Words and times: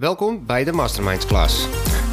Welkom 0.00 0.46
bij 0.46 0.64
de 0.64 0.72
Masterminds 0.72 1.26
Class. 1.26 1.68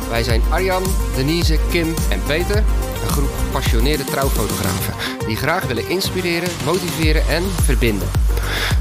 Wij 0.10 0.24
zijn 0.24 0.42
Arjan, 0.50 0.84
Denise, 1.16 1.60
Kim 1.70 1.94
en 2.10 2.24
Peter, 2.26 2.58
een 3.04 3.10
groep 3.10 3.30
gepassioneerde 3.46 4.04
trouwfotografen 4.04 4.94
die 5.28 5.36
graag 5.36 5.66
willen 5.66 5.90
inspireren, 5.90 6.50
motiveren 6.66 7.28
en 7.28 7.44
verbinden. 7.44 8.08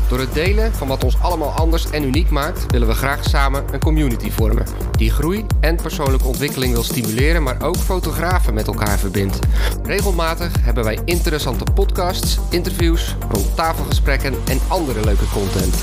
Door 0.08 0.19
het 0.19 0.34
delen 0.34 0.72
van 0.72 0.88
wat 0.88 1.04
ons 1.04 1.22
allemaal 1.22 1.50
anders 1.50 1.90
en 1.90 2.03
uniek 2.03 2.30
maakt, 2.30 2.72
willen 2.72 2.88
we 2.88 2.95
graag 2.95 3.24
samen 3.24 3.64
een 3.72 3.80
community 3.80 4.30
vormen 4.30 4.66
die 4.90 5.11
groei 5.11 5.47
en 5.61 5.77
persoonlijke 5.77 6.27
ontwikkeling 6.27 6.73
wil 6.73 6.83
stimuleren, 6.83 7.43
maar 7.43 7.63
ook 7.63 7.77
fotografen 7.77 8.54
met 8.54 8.67
elkaar 8.67 8.99
verbindt. 8.99 9.38
Regelmatig 9.83 10.53
hebben 10.61 10.85
wij 10.85 10.99
interessante 11.04 11.65
podcasts, 11.75 12.38
interviews, 12.51 13.17
rondtafelgesprekken 13.31 14.35
en 14.49 14.61
andere 14.69 15.04
leuke 15.04 15.29
content. 15.33 15.75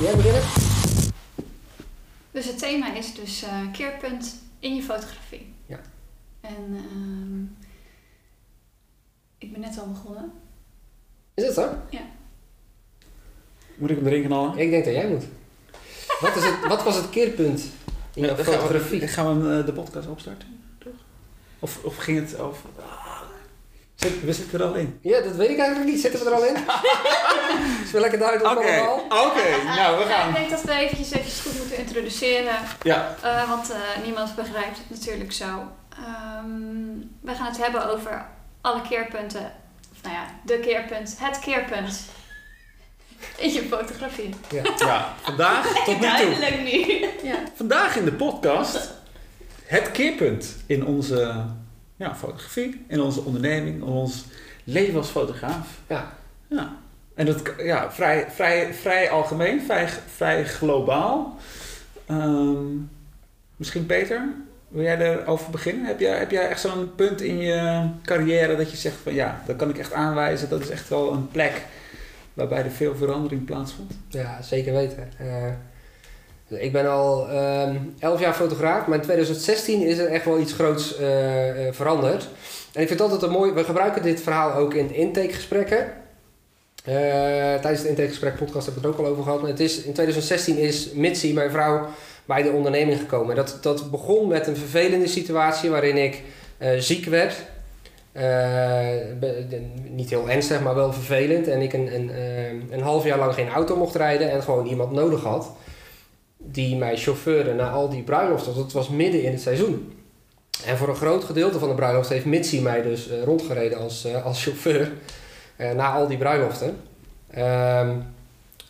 Jij 0.00 0.16
beginnen? 0.16 0.67
Dus 2.38 2.46
het 2.46 2.58
thema 2.58 2.94
is 2.94 3.14
dus 3.14 3.42
eh, 3.42 3.60
keerpunt 3.72 4.34
in 4.58 4.74
je 4.74 4.82
fotografie. 4.82 5.54
Ja. 5.66 5.80
En 6.40 6.66
ehm, 6.90 7.42
ik 9.38 9.52
ben 9.52 9.60
net 9.60 9.78
al 9.78 9.88
begonnen. 9.90 10.32
Is 11.34 11.44
het 11.44 11.54
zo? 11.54 11.68
Moet 13.74 13.90
ik 13.90 13.96
hem 13.96 14.06
erin 14.06 14.24
knallen? 14.24 14.58
Ik 14.58 14.70
denk 14.70 14.84
dat 14.84 14.94
jij 14.94 15.08
moet. 15.08 15.24
Wat, 16.20 16.36
is 16.36 16.44
het, 16.44 16.66
wat 16.68 16.82
was 16.82 16.96
het 16.96 17.10
keerpunt 17.10 17.60
in 18.14 18.22
jouw 18.24 18.36
dan 18.36 18.44
gaan 18.44 18.54
we- 18.54 18.60
fotografie? 18.60 19.08
Gaan 19.08 19.42
we 19.42 19.58
eh, 19.58 19.66
de 19.66 19.72
podcast 19.72 20.08
opstarten? 20.08 20.60
Toch? 20.78 20.92
Of, 21.58 21.84
of 21.84 21.96
ging 21.96 22.18
het 22.18 22.38
over... 22.38 22.68
Ah, 22.80 23.20
zit, 23.94 24.24
we 24.24 24.32
zitten 24.32 24.60
er 24.60 24.66
al 24.66 24.74
in. 24.74 24.98
Ja, 25.00 25.20
dat 25.20 25.36
weet 25.36 25.50
ik 25.50 25.58
eigenlijk 25.58 25.90
niet. 25.90 26.00
Zitten 26.00 26.20
we 26.20 26.26
er 26.26 26.34
al 26.36 26.46
in? 26.46 26.54
Is 27.84 27.90
wel 27.90 28.00
lekker 28.00 28.18
duidelijk 28.18 28.48
allemaal? 28.48 28.94
oké. 28.98 29.64
Nou, 29.64 29.96
we 29.98 30.04
Ja, 30.04 30.04
ik 30.04 30.06
gaan. 30.10 30.32
denk 30.32 30.50
dat 30.50 30.62
we 30.62 30.72
eventjes, 30.72 31.10
eventjes 31.10 31.40
goed 31.40 31.58
moeten 31.58 31.76
introduceren. 31.78 32.54
Ja, 32.82 33.14
eh, 33.22 33.48
want 33.48 33.70
eh, 33.70 33.78
niemand 34.04 34.34
begrijpt 34.34 34.78
het 34.78 34.90
natuurlijk 35.00 35.32
zo. 35.32 35.44
Ehm, 35.90 36.98
we 37.20 37.34
gaan 37.34 37.46
het 37.46 37.62
hebben 37.62 37.90
over 37.90 38.26
alle 38.60 38.82
keerpunten. 38.82 39.52
Of 39.92 40.02
nou 40.02 40.14
ja, 40.14 40.24
de 40.44 40.58
keerpunt. 40.60 41.16
Het 41.18 41.38
keerpunt. 41.38 42.00
In 43.36 43.52
je 43.52 43.62
fotografie. 43.62 44.34
Ja. 44.50 44.62
ja, 44.78 45.14
vandaag 45.22 45.66
tot 45.84 45.86
nu 45.86 45.92
toe. 45.94 46.00
Duidelijk 46.00 46.60
nu. 46.60 47.04
Ja. 47.28 47.36
Vandaag 47.54 47.96
in 47.96 48.04
de 48.04 48.12
podcast 48.12 48.90
het 49.64 49.90
keerpunt 49.90 50.56
in 50.66 50.86
onze 50.86 51.44
ja, 51.96 52.14
fotografie, 52.14 52.84
in 52.88 53.00
onze 53.00 53.20
onderneming, 53.20 53.74
in 53.76 53.82
ons 53.82 54.24
leven 54.64 54.98
als 54.98 55.08
fotograaf. 55.08 55.66
Ja. 55.88 56.12
Ja. 56.48 56.76
En 57.18 57.26
dat 57.26 57.42
ja, 57.62 57.92
vrij, 57.92 58.26
vrij, 58.30 58.74
vrij 58.74 59.10
algemeen, 59.10 59.62
vrij, 59.62 59.88
vrij 60.16 60.44
globaal. 60.44 61.36
Ehm, 62.06 62.76
misschien 63.56 63.86
Peter, 63.86 64.28
wil 64.68 64.82
jij 64.82 64.98
erover 64.98 65.50
beginnen? 65.50 65.86
Heb 65.86 66.00
jij, 66.00 66.18
heb 66.18 66.30
jij 66.30 66.48
echt 66.48 66.60
zo'n 66.60 66.94
punt 66.94 67.20
in 67.20 67.38
je 67.38 67.88
carrière 68.04 68.56
dat 68.56 68.70
je 68.70 68.76
zegt 68.76 68.96
van 69.02 69.14
ja, 69.14 69.42
dat 69.46 69.56
kan 69.56 69.68
ik 69.68 69.78
echt 69.78 69.92
aanwijzen. 69.92 70.48
Dat 70.48 70.60
is 70.60 70.68
echt 70.68 70.88
wel 70.88 71.12
een 71.12 71.28
plek 71.28 71.62
waarbij 72.34 72.64
er 72.64 72.70
veel 72.70 72.96
verandering 72.96 73.44
plaatsvond. 73.44 73.92
Ja, 74.08 74.42
zeker 74.42 74.72
weten. 74.72 75.10
Eh, 75.18 76.62
ik 76.62 76.72
ben 76.72 76.90
al 76.90 77.28
ehm 77.28 77.76
11 77.98 78.20
jaar 78.20 78.34
fotograaf, 78.34 78.86
maar 78.86 78.96
in 78.96 79.04
2016 79.04 79.82
is 79.82 79.98
er 79.98 80.08
echt 80.08 80.24
wel 80.24 80.40
iets 80.40 80.52
groots 80.52 80.96
eh, 80.96 81.66
eh, 81.66 81.74
veranderd. 81.74 82.22
En 82.72 82.82
ik 82.82 82.88
vind 82.88 83.00
het 83.00 83.00
altijd 83.00 83.22
een 83.22 83.38
mooi... 83.38 83.52
We 83.52 83.64
gebruiken 83.64 84.02
dit 84.02 84.20
verhaal 84.20 84.52
ook 84.52 84.74
in 84.74 84.94
intakegesprekken. 84.94 86.06
Eh, 86.88 86.94
tijdens 87.60 87.78
het 87.78 87.88
intakegesprek 87.88 88.36
podcast 88.36 88.66
heb 88.66 88.76
ik 88.76 88.82
het 88.82 88.92
ook 88.92 88.98
al 88.98 89.06
over 89.06 89.22
gehad. 89.22 89.40
Maar 89.40 89.50
het 89.50 89.60
is, 89.60 89.76
in 89.76 89.92
2016 89.92 90.56
is 90.56 90.90
Mitzi, 90.92 91.32
mijn 91.32 91.50
vrouw, 91.50 91.86
bij 92.24 92.42
de 92.42 92.50
onderneming 92.50 92.98
gekomen. 92.98 93.36
Dat, 93.36 93.58
dat 93.60 93.90
begon 93.90 94.28
met 94.28 94.46
een 94.46 94.56
vervelende 94.56 95.06
situatie 95.06 95.70
waarin 95.70 95.96
ik 95.96 96.22
eh, 96.58 96.78
ziek 96.78 97.04
werd. 97.04 97.34
Eh, 98.12 98.88
niet 99.88 100.10
heel 100.10 100.30
ernstig, 100.30 100.60
maar 100.60 100.74
wel 100.74 100.92
vervelend. 100.92 101.48
En 101.48 101.60
ik 101.60 101.72
een, 101.72 101.94
een, 101.94 102.10
een 102.70 102.82
half 102.82 103.04
jaar 103.04 103.18
lang 103.18 103.34
geen 103.34 103.48
auto 103.48 103.76
mocht 103.76 103.94
rijden 103.94 104.30
en 104.30 104.42
gewoon 104.42 104.66
iemand 104.66 104.92
nodig 104.92 105.22
had. 105.22 105.50
Die 106.36 106.76
mij 106.76 106.96
chauffeurde 106.96 107.54
naar 107.54 107.70
al 107.70 107.88
die 107.88 108.02
bruiloften. 108.02 108.54
Het 108.54 108.72
was 108.72 108.88
midden 108.88 109.22
in 109.22 109.32
het 109.32 109.40
seizoen. 109.40 109.92
En 110.64 110.76
voor 110.76 110.88
een 110.88 110.96
groot 110.96 111.24
gedeelte 111.24 111.58
van 111.58 111.68
de 111.68 111.74
bruiloft 111.74 112.08
heeft 112.08 112.24
Mitzi 112.24 112.60
mij 112.60 112.82
dus 112.82 113.08
rondgereden 113.24 113.78
als, 113.78 114.06
als 114.24 114.42
chauffeur. 114.42 114.90
naar 115.56 115.92
al 115.92 116.06
die 116.06 116.18
bruiloften. 116.18 116.76
Ehm, 117.30 117.90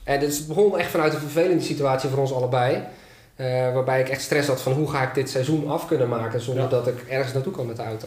en 0.05 0.21
dus 0.21 0.39
het 0.39 0.47
begon 0.47 0.79
echt 0.79 0.91
vanuit 0.91 1.15
een 1.15 1.21
vervelende 1.21 1.63
situatie 1.63 2.09
voor 2.09 2.19
ons 2.19 2.33
allebei. 2.33 2.83
Eh, 3.37 3.47
waarbij 3.75 4.01
ik 4.01 4.09
echt 4.09 4.23
stress 4.23 4.49
had 4.49 4.63
van 4.63 4.73
hoe 4.73 4.91
ga 4.91 5.03
ik 5.03 5.15
dit 5.15 5.31
seizoen 5.31 5.69
af 5.69 5.87
kunnen 5.87 6.09
maken 6.09 6.41
zonder 6.41 6.63
Ja. 6.65 6.71
dat 6.71 6.87
ik 6.87 7.05
ergens 7.09 7.33
naartoe 7.33 7.53
kan 7.53 7.67
met 7.67 7.77
de 7.77 7.83
auto. 7.83 8.07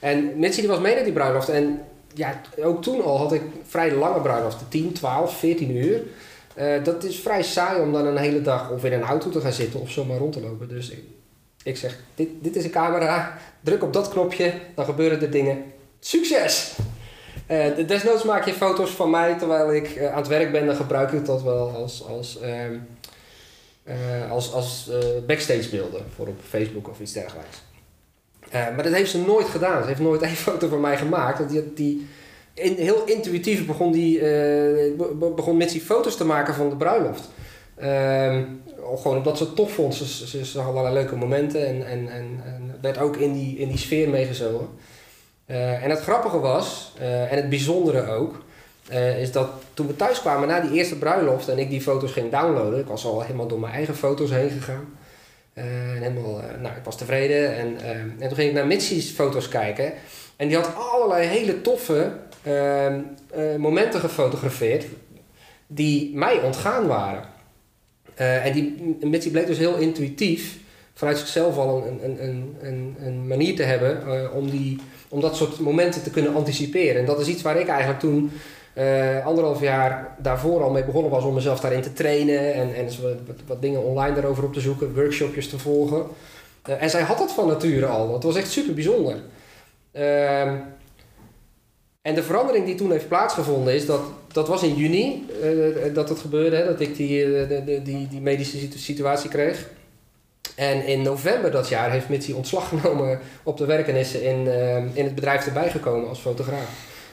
En 0.00 0.38
Mitzi 0.38 0.60
die 0.60 0.70
was 0.70 0.78
mee 0.80 0.94
naar 0.94 1.04
die 1.04 1.12
bruiloft. 1.12 1.48
En 1.48 1.80
ja, 2.14 2.40
ook 2.62 2.82
toen 2.82 3.02
al 3.04 3.18
had 3.18 3.32
ik 3.32 3.42
vrij 3.66 3.92
lange 3.94 4.20
bruiloften. 4.20 4.68
10, 4.68 4.92
12, 4.92 5.38
14 5.38 5.76
uur. 5.76 6.02
Eh, 6.54 6.84
dat 6.84 7.04
is 7.04 7.18
vrij 7.20 7.42
saai 7.42 7.80
om 7.80 7.92
dan 7.92 8.06
een 8.06 8.16
hele 8.16 8.42
dag 8.42 8.70
of 8.70 8.84
in 8.84 8.92
een 8.92 9.02
auto 9.02 9.30
te 9.30 9.40
gaan 9.40 9.52
zitten 9.52 9.80
of 9.80 9.90
zomaar 9.90 10.18
rond 10.18 10.32
te 10.32 10.40
lopen. 10.40 10.68
Dus 10.68 10.90
ik, 10.90 11.02
ik 11.62 11.76
zeg, 11.76 11.98
dit, 12.14 12.28
dit 12.40 12.56
is 12.56 12.64
een 12.64 12.70
camera. 12.70 13.38
Druk 13.60 13.82
op 13.82 13.92
dat 13.92 14.08
knopje, 14.08 14.52
dan 14.74 14.84
gebeuren 14.84 15.20
er 15.20 15.30
dingen. 15.30 15.64
Succes! 16.00 16.74
De- 17.46 17.84
desnoods 17.86 18.22
maak 18.22 18.44
je 18.46 18.52
foto's 18.52 18.90
van 18.90 19.10
mij 19.10 19.38
terwijl 19.38 19.74
ik 19.74 19.86
eh, 19.90 20.10
aan 20.10 20.16
het 20.18 20.28
werk 20.28 20.52
ben. 20.52 20.66
Dan 20.66 20.76
gebruik 20.76 21.12
ik 21.12 21.24
dat 21.24 21.42
wel 21.42 21.68
als, 21.70 22.04
als, 22.08 22.40
ehm, 22.40 22.74
eh, 23.84 24.30
als, 24.30 24.52
als 24.52 24.90
backstage 25.26 25.68
beelden 25.70 26.04
voor 26.14 26.26
op 26.26 26.40
Facebook 26.48 26.88
of 26.88 27.00
iets 27.00 27.12
dergelijks. 27.12 27.62
Maar 28.52 28.82
dat 28.82 28.92
heeft 28.92 29.10
ze 29.10 29.18
nooit 29.24 29.46
gedaan. 29.48 29.82
Ze 29.82 29.88
heeft 29.88 30.00
nooit 30.00 30.22
één 30.28 30.34
foto 30.36 30.68
van 30.68 30.80
mij 30.80 30.96
gemaakt. 30.96 31.38
Want 31.38 31.50
die, 31.50 31.72
die, 31.74 32.06
in, 32.54 32.74
heel 32.74 33.04
intuïtief 33.04 33.66
begon, 33.66 33.92
die, 33.92 34.18
be- 34.20 35.14
be- 35.18 35.30
begon 35.36 35.56
Mitzi 35.56 35.80
foto's 35.80 36.16
te 36.16 36.24
maken 36.24 36.54
van 36.54 36.68
de 36.68 36.76
bruiloft. 36.76 37.28
Ehm, 37.76 38.44
gewoon 38.96 39.16
omdat 39.16 39.38
ze 39.38 39.44
het 39.44 39.56
tof 39.56 39.72
vond. 39.72 39.94
Ze, 39.94 40.06
ze, 40.06 40.26
ze 40.26 40.44
zag 40.44 40.66
allerlei 40.66 40.94
leuke 40.94 41.16
momenten 41.16 41.66
en, 41.66 41.86
en, 41.86 42.08
en, 42.08 42.40
en 42.44 42.78
werd 42.80 42.98
ook 42.98 43.16
in 43.16 43.32
die, 43.32 43.58
in 43.58 43.68
die 43.68 43.78
sfeer 43.78 44.08
meegezogen. 44.08 44.68
Eh, 45.46 45.84
en 45.84 45.90
het 45.90 46.00
grappige 46.00 46.38
was, 46.38 46.92
eh, 46.98 47.32
en 47.32 47.36
het 47.36 47.48
bijzondere 47.48 48.10
ook, 48.10 48.42
eh, 48.88 49.20
is 49.20 49.32
dat 49.32 49.48
toen 49.74 49.86
we 49.86 49.96
thuis 49.96 50.20
kwamen 50.20 50.48
na 50.48 50.60
die 50.60 50.72
eerste 50.72 50.98
bruiloft 50.98 51.48
en 51.48 51.58
ik 51.58 51.70
die 51.70 51.80
foto's 51.80 52.12
ging 52.12 52.30
downloaden, 52.30 52.78
ik 52.78 52.86
was 52.86 53.04
al 53.04 53.22
helemaal 53.22 53.46
door 53.46 53.60
mijn 53.60 53.72
eigen 53.72 53.96
foto's 53.96 54.30
heen 54.30 54.50
gegaan. 54.50 54.98
En 55.54 56.02
helemaal, 56.02 56.40
nou, 56.60 56.76
ik 56.76 56.84
was 56.84 56.96
tevreden. 56.96 57.56
En, 57.56 57.80
en 58.18 58.28
toen 58.28 58.36
ging 58.36 58.48
ik 58.48 58.54
naar 58.54 58.66
Mitzi's 58.66 59.10
foto's 59.10 59.48
kijken. 59.48 59.92
En 60.36 60.48
die 60.48 60.56
had 60.56 60.74
allerlei 60.74 61.26
hele 61.26 61.60
toffe 61.60 62.12
ehm, 62.42 63.00
eh, 63.30 63.56
momenten 63.56 64.00
gefotografeerd 64.00 64.84
die 65.66 66.16
mij 66.16 66.40
ontgaan 66.40 66.86
waren. 66.86 67.22
En 68.14 68.52
die 68.52 68.96
Mitzi 69.00 69.30
bleek 69.30 69.46
dus 69.46 69.58
heel 69.58 69.76
intuïtief 69.76 70.58
vanuit 70.96 71.18
zichzelf 71.18 71.56
al 71.56 71.86
een, 71.86 72.04
een, 72.04 72.56
een, 72.60 72.96
een, 73.00 73.26
manier 73.26 73.56
te 73.56 73.62
hebben 73.62 74.02
eh, 74.06 74.36
om, 74.36 74.50
die, 74.50 74.80
om 75.08 75.20
dat 75.20 75.36
soort 75.36 75.58
momenten 75.58 76.02
te 76.02 76.10
kunnen 76.10 76.34
anticiperen. 76.34 77.00
En 77.00 77.06
dat 77.06 77.20
is 77.20 77.26
iets 77.28 77.42
waar 77.42 77.56
ik 77.60 77.68
eigenlijk 77.68 78.00
toen 78.00 78.30
eh, 78.72 79.26
anderhalf 79.26 79.60
jaar 79.60 80.16
daarvoor 80.18 80.62
al 80.62 80.70
mee 80.70 80.84
begonnen 80.84 81.10
was 81.10 81.24
om 81.24 81.34
mezelf 81.34 81.60
daarin 81.60 81.80
te 81.82 81.92
trainen 81.92 82.54
en, 82.54 82.74
en 82.74 82.84
wat, 83.02 83.36
wat, 83.46 83.62
dingen 83.62 83.82
online 83.84 84.14
daarover 84.14 84.44
op 84.44 84.52
te 84.52 84.60
zoeken, 84.60 84.94
workshopjes 84.94 85.48
te 85.48 85.58
volgen. 85.58 86.06
Eh, 86.62 86.82
en 86.82 86.90
zij 86.90 87.02
had 87.02 87.18
dat 87.18 87.32
van 87.32 87.46
nature 87.46 87.86
al. 87.86 88.10
Dat 88.10 88.22
was 88.22 88.36
echt 88.36 88.50
super 88.50 88.74
bijzonder. 88.74 89.16
Ehm, 89.92 90.54
en 92.02 92.14
de 92.14 92.22
verandering 92.22 92.64
die 92.66 92.74
toen 92.74 92.90
heeft 92.90 93.08
plaatsgevonden 93.08 93.74
is 93.74 93.86
dat, 93.86 94.00
dat 94.32 94.48
was 94.48 94.62
in 94.62 94.74
juni 94.74 95.26
dat 95.94 96.08
het 96.08 96.18
gebeurde, 96.18 96.56
hè, 96.56 96.64
dat 96.64 96.80
ik 96.80 96.96
die, 96.96 97.24
de- 97.24 97.80
die, 97.84 98.08
die 98.08 98.20
medische 98.20 98.58
situ- 98.58 98.78
situatie 98.78 99.30
kreeg. 99.30 99.68
En 100.54 100.86
in 100.86 101.02
november 101.02 101.50
dat 101.50 101.68
jaar 101.68 101.90
heeft 101.90 102.08
Mitzi 102.08 102.32
ontslag 102.32 102.68
genomen 102.78 103.18
op 103.42 103.56
de 103.56 103.64
werkenissen 103.64 104.22
in, 104.22 104.48
eh, 104.48 104.76
in 104.76 105.04
het 105.04 105.14
bedrijf 105.14 105.46
erbij 105.46 105.70
gekomen 105.70 106.08
als 106.08 106.18
fotograaf. 106.18 106.68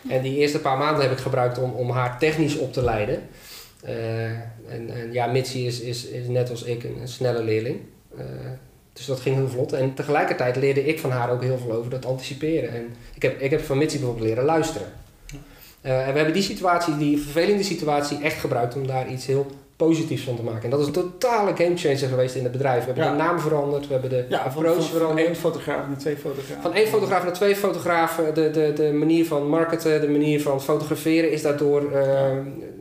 En 0.10 0.22
die 0.22 0.38
eerste 0.38 0.60
paar 0.60 0.78
maanden 0.78 1.04
heb 1.04 1.12
ik 1.12 1.18
gebruikt 1.18 1.58
om, 1.58 1.72
om 1.72 1.90
haar 1.90 2.20
technisch 2.20 2.58
op 2.58 2.74
te 2.74 2.84
leiden. 2.84 3.22
Eh, 3.84 4.26
en, 4.26 4.90
en 4.90 5.12
ja, 5.12 5.26
Mitzi 5.26 5.68
is, 5.68 5.80
is, 5.80 6.06
is 6.06 6.28
net 6.28 6.50
als 6.50 6.64
ik 6.64 6.84
een, 6.84 6.98
een 7.02 7.08
snelle 7.08 7.44
leerling. 7.44 7.80
Eh, 8.18 8.26
dus 8.94 9.06
dat 9.06 9.20
ging 9.20 9.36
heel 9.36 9.50
vlot. 9.50 9.74
En 9.74 9.94
tegelijkertijd 9.94 10.56
leerde 10.56 10.86
ik 10.86 11.00
van 11.00 11.12
haar 11.12 11.32
ook 11.32 11.42
heel 11.42 11.58
veel 11.58 11.72
over 11.72 11.90
dat 11.90 12.06
anticiperen. 12.06 12.70
En 12.70 12.96
ik 13.14 13.22
heb, 13.22 13.42
ik 13.42 13.52
heb 13.52 13.62
van 13.62 13.78
Mitzi 13.78 13.98
bijvoorbeeld 13.98 14.28
leren 14.28 14.44
luisteren. 14.44 14.88
En 15.82 16.12
we 16.12 16.18
hebben 16.18 16.34
die 16.34 16.44
situatie, 16.44 16.98
die 16.98 17.22
vervelende 17.22 17.64
situatie, 17.64 18.22
echt 18.22 18.40
gebruikt 18.40 18.76
om 18.76 18.88
daar 18.88 19.10
iets 19.10 19.26
heel 19.26 19.52
positiefs 19.86 20.24
van 20.24 20.36
te 20.36 20.44
maken. 20.44 20.64
En 20.64 20.70
dat 20.70 20.80
is 20.80 20.86
een 20.86 20.92
totale 20.94 21.56
gamechanger 21.56 21.98
geweest 22.08 22.36
in 22.36 22.44
het 22.44 22.52
bedrijf. 22.52 22.80
We 22.80 22.86
hebben 22.86 23.04
Ja. 23.04 23.12
de 23.12 23.18
naam 23.18 23.40
veranderd, 23.40 23.88
we 23.88 23.94
hebben 23.94 24.10
de 24.10 24.26
Ja, 24.30 24.38
van, 24.38 24.48
approach 24.48 24.74
van, 24.76 24.84
van 24.84 24.98
veranderd. 24.98 25.28
één 25.28 25.36
fotograaf 25.36 25.88
naar 25.88 25.98
twee 25.98 26.18
fotografen. 26.18 26.62
Van 26.62 26.74
één 26.74 26.88
fotograaf 26.88 27.24
naar 27.24 27.34
twee 27.34 27.56
fotografen. 27.56 28.34
De, 28.34 28.50
de, 28.52 28.74
de 28.76 28.92
manier 28.94 29.26
van 29.26 29.48
marketen, 29.50 30.02
de 30.02 30.10
manier 30.10 30.42
van 30.42 30.62
fotograferen 30.62 31.32
is 31.32 31.42
daardoor 31.42 31.92
eh, 31.92 32.32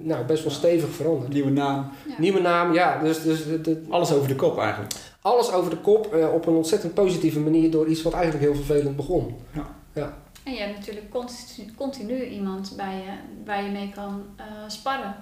nou, 0.03 0.25
best 0.25 0.43
wel 0.45 0.53
stevig 0.53 0.89
veranderd. 0.91 1.33
Nieuwe 1.33 1.51
naam. 1.51 1.91
Ja. 2.09 2.15
Nieuwe 2.19 2.41
naam, 2.41 2.73
ja. 2.73 3.01
Dus, 3.03 3.23
dus 3.23 3.45
de- 3.47 3.61
de- 3.61 3.83
Alles 3.89 4.13
over 4.13 4.29
de 4.29 4.37
kop 4.37 4.59
eigenlijk. 4.59 4.93
alles 5.21 5.53
over 5.53 5.71
de 5.71 5.77
kop 5.79 6.15
eh, 6.15 6.33
op 6.35 6.47
een 6.47 6.55
ontzettend 6.55 6.95
positieve 6.95 7.41
manier 7.41 7.71
door 7.71 7.87
iets 7.87 8.03
wat 8.03 8.13
eigenlijk 8.13 8.45
heel 8.45 8.55
vervelend 8.55 8.97
begon. 8.97 9.37
En 10.45 10.53
je 10.53 10.59
hebt 10.61 10.79
natuurlijk 10.79 11.11
continu, 11.11 11.69
continu 11.77 12.25
iemand 12.25 12.73
bij 12.77 12.95
je 12.95 13.13
waar 13.45 13.63
je 13.65 13.71
mee 13.71 13.93
kan 13.95 14.23
eh, 14.37 14.45
sparren. 14.67 15.15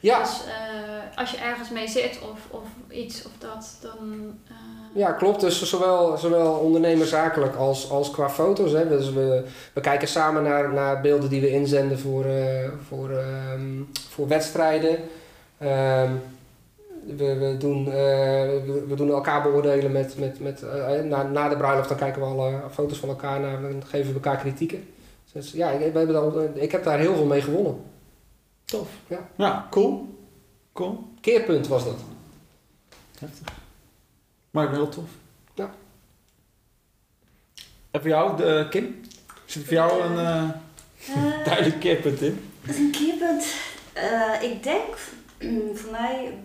Ja, 0.00 0.18
Dus 0.18 0.40
eh, 0.46 1.18
als 1.18 1.30
je 1.30 1.36
ergens 1.36 1.70
mee 1.70 1.88
zit 1.88 2.18
of, 2.32 2.60
of 2.60 2.66
iets 2.90 3.24
of 3.24 3.32
dat, 3.38 3.76
dan... 3.80 4.34
eh, 4.48 4.54
ja 5.00 5.12
klopt. 5.12 5.40
Dus 5.40 5.62
zowel, 5.62 6.16
zowel 6.16 6.52
ondernemerzakelijk 6.52 7.56
als, 7.56 7.90
als 7.90 8.10
qua 8.10 8.30
foto's. 8.30 8.72
Hè. 8.72 8.88
Dus 8.88 9.12
we, 9.12 9.44
we 9.72 9.80
kijken 9.80 10.08
samen 10.08 10.42
naar, 10.42 10.72
naar 10.72 11.00
beelden 11.00 11.28
die 11.28 11.40
we 11.40 11.50
inzenden 11.50 11.98
voor, 11.98 12.24
eh, 12.24 12.68
voor, 12.88 13.10
ehm, 13.10 13.82
voor 14.10 14.28
wedstrijden. 14.28 14.98
Ehm, 15.58 16.12
we, 17.16 17.34
we, 17.34 17.56
doen, 17.58 17.84
we, 17.84 18.84
we 18.88 18.94
doen 18.94 19.10
elkaar 19.10 19.42
beoordelen 19.42 19.92
met, 19.92 20.18
met, 20.18 20.40
met 20.40 20.62
na, 21.04 21.22
na 21.22 21.48
de 21.48 21.56
bruiloft 21.56 21.88
dan 21.88 21.98
kijken 21.98 22.22
we 22.22 22.26
alle 22.28 22.60
foto's 22.70 22.98
van 22.98 23.08
elkaar 23.08 23.40
naar 23.40 23.64
en 23.64 23.82
geven 23.86 24.08
we 24.08 24.14
elkaar 24.14 24.36
kritieken. 24.36 24.84
Dus 25.32 25.52
ja, 25.52 25.70
ik, 25.70 25.92
we 25.92 25.98
hebben 25.98 26.14
dan, 26.14 26.48
ik 26.54 26.72
heb 26.72 26.84
daar 26.84 26.98
heel 26.98 27.14
veel 27.14 27.24
mee 27.24 27.42
gewonnen. 27.42 27.76
Tof. 28.68 28.88
Ja. 29.06 29.28
Ja, 29.36 29.66
cool. 29.70 30.18
Cool. 30.72 31.08
Keerpunt 31.20 31.66
was 31.66 31.84
dat. 31.84 31.98
Heftig. 33.18 33.46
Maar 34.50 34.70
heel 34.70 34.88
tof. 34.88 35.08
Ja. 35.54 35.74
En 37.90 38.00
voor 38.00 38.08
jou, 38.08 38.36
de, 38.36 38.66
Kim? 38.70 39.00
Zit 39.44 39.62
er 39.62 39.68
voor 39.68 39.76
jou 39.76 40.02
een 40.02 40.18
eh, 40.18 40.50
Eh, 41.06 41.44
duidelijk 41.44 41.80
keerpunt 41.80 42.20
in? 42.20 42.50
Een 42.66 42.90
keerpunt. 42.90 43.54
Eh, 43.92 44.42
ik 44.42 44.62
denk 44.62 44.96
voor 45.74 45.90
mij 45.90 46.38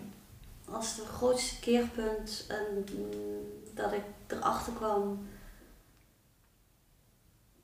als 0.70 0.96
het 0.96 1.06
grootste 1.06 1.60
keerpunt 1.60 2.44
en, 2.48 2.84
mm, 2.92 3.62
dat 3.74 3.92
ik 3.92 4.02
erachter 4.26 4.72
kwam 4.72 5.26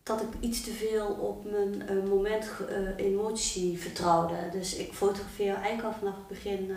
dat 0.03 0.21
ik 0.21 0.29
iets 0.41 0.65
te 0.65 0.73
veel 0.73 1.07
op 1.07 1.45
mijn 1.45 1.89
eh, 1.89 2.09
moment 2.09 2.51
eh, 2.69 3.07
emotie 3.07 3.79
vertrouwde. 3.79 4.35
Dus 4.53 4.77
ik 4.77 4.93
fotografeer 4.93 5.55
eigenlijk 5.55 5.83
al 5.83 5.99
vanaf 5.99 6.15
het 6.15 6.29
begin 6.29 6.71
eh, 6.71 6.77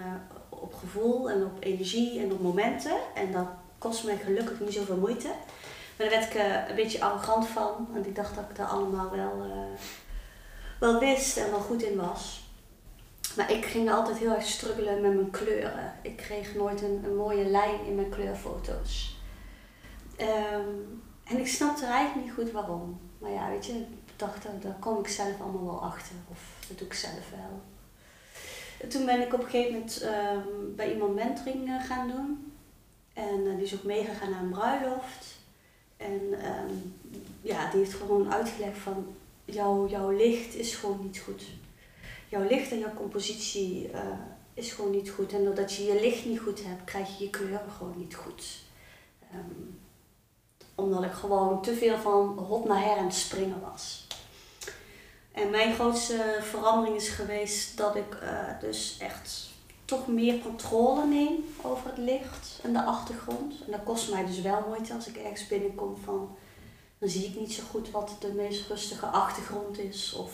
op 0.50 0.74
gevoel 0.74 1.30
en 1.30 1.44
op 1.44 1.58
energie 1.60 2.20
en 2.20 2.32
op 2.32 2.42
momenten. 2.42 2.98
En 3.16 3.32
dat 3.32 3.48
kost 3.78 4.04
mij 4.04 4.18
gelukkig 4.18 4.60
niet 4.60 4.74
zoveel 4.74 4.98
moeite. 4.98 5.28
Maar 5.28 6.10
daar 6.10 6.20
werd 6.20 6.34
ik 6.34 6.70
een 6.70 6.76
beetje 6.76 7.02
arrogant 7.02 7.48
van. 7.48 7.88
Want 7.92 8.06
ik 8.06 8.16
dacht 8.16 8.36
dat 8.36 8.50
ik 8.50 8.56
daar 8.56 8.68
allemaal 8.68 9.12
wel, 9.12 9.48
wel 10.80 11.00
wist 11.00 11.38
en 11.38 11.52
wel 11.52 11.60
goed 11.60 11.84
in 11.84 11.96
was. 11.96 12.44
Maar 13.36 13.52
ik 13.52 13.66
ging 13.66 13.92
altijd 13.92 14.18
heel 14.18 14.34
erg 14.34 14.46
struggelen 14.46 15.02
met 15.02 15.14
mijn 15.14 15.30
kleuren. 15.30 15.94
Ik 16.02 16.18
kreeg 16.18 16.56
nooit 16.56 16.82
een, 16.82 17.02
een 17.04 17.16
mooie 17.16 17.46
lijn 17.46 17.86
in 17.86 17.96
mijn 17.96 18.10
kleurfoto's. 18.10 19.18
Ehm, 20.16 20.70
en 21.24 21.40
ik 21.40 21.48
snapte 21.48 21.86
er 21.86 21.92
eigenlijk 21.92 22.26
niet 22.26 22.36
goed 22.36 22.52
waarom. 22.52 23.00
Maar 23.24 23.32
ja, 23.32 23.50
weet 23.50 23.66
je, 23.66 23.74
ik 23.74 23.86
dacht, 24.16 24.44
daar 24.62 24.78
kom 24.80 25.00
ik 25.00 25.08
zelf 25.08 25.42
allemaal 25.42 25.66
wel 25.66 25.82
achter. 25.82 26.16
Of 26.32 26.66
dat 26.68 26.78
doe 26.78 26.88
ik 26.88 26.94
zelf 26.94 27.30
wel. 27.30 27.62
En 28.80 28.90
toen 28.90 29.06
ben 29.06 29.22
ik 29.22 29.34
op 29.34 29.40
een 29.40 29.50
gegeven 29.50 29.74
moment 29.74 30.02
ehm, 30.02 30.76
bij 30.76 30.94
iemand 30.94 31.16
mentoring 31.16 31.68
eh, 31.68 31.84
gaan 31.84 32.08
doen. 32.08 32.54
En 33.14 33.48
eh, 33.48 33.56
die 33.56 33.64
is 33.64 33.76
ook 33.76 33.84
meegegaan 33.84 34.30
naar 34.30 34.42
een 34.42 34.50
bruiloft. 34.50 35.38
En 35.98 36.22
ehm, 36.42 36.74
ja, 37.42 37.70
die 37.72 37.80
heeft 37.80 37.94
gewoon 37.94 38.34
uitgelegd 38.34 38.78
van, 38.78 39.16
jouw, 39.46 39.88
jouw 39.88 40.12
licht 40.12 40.56
is 40.56 40.76
gewoon 40.76 41.00
niet 41.04 41.20
goed. 41.20 41.44
Jouw 42.30 42.48
licht 42.48 42.72
en 42.72 42.80
jouw 42.80 42.94
compositie 42.94 43.92
eh, 43.92 44.02
is 44.54 44.72
gewoon 44.72 44.92
niet 44.92 45.10
goed. 45.10 45.34
En 45.34 45.44
doordat 45.44 45.74
je 45.74 45.84
je 45.84 46.00
licht 46.02 46.26
niet 46.26 46.40
goed 46.40 46.64
hebt, 46.66 46.84
krijg 46.84 47.18
je 47.18 47.24
je 47.24 47.30
kleuren 47.30 47.72
gewoon 47.78 47.98
niet 47.98 48.16
goed. 48.16 48.62
Ehm, 49.32 49.62
omdat 50.76 51.04
ik 51.04 51.12
gewoon 51.12 51.62
te 51.62 51.76
veel 51.76 51.98
van 51.98 52.38
hot 52.48 52.66
naar 52.66 52.84
her 52.84 52.98
aan 52.98 53.06
het 53.06 53.16
springen 53.16 53.62
was. 53.72 54.08
En 55.32 55.50
mijn 55.50 55.74
grootste 55.74 56.38
verandering 56.42 56.96
is 56.96 57.10
geweest 57.10 57.78
dat 57.78 57.96
ik 57.96 58.16
eh, 58.22 58.60
dus 58.60 58.98
echt 59.00 59.52
toch 59.86 60.08
meer 60.08 60.40
controle 60.40 61.06
neem 61.06 61.46
over 61.62 61.90
het 61.90 61.98
licht 61.98 62.60
en 62.64 62.74
de 62.74 62.84
achtergrond. 62.84 63.54
En 63.66 63.72
dat 63.72 63.84
kost 63.84 64.12
mij 64.12 64.26
dus 64.26 64.42
wel 64.42 64.66
moeite 64.68 64.94
als 64.94 65.08
ik 65.08 65.16
ergens 65.16 65.48
binnenkom 65.48 65.98
van, 66.04 66.36
dan 67.00 67.10
zie 67.10 67.26
ik 67.26 67.40
niet 67.40 67.54
zo 67.54 67.64
goed 67.70 67.92
wat 67.92 68.16
de 68.20 68.34
meest 68.34 68.68
rustige 68.68 69.06
achtergrond 69.06 69.80
is. 69.80 70.14
Of, 70.14 70.32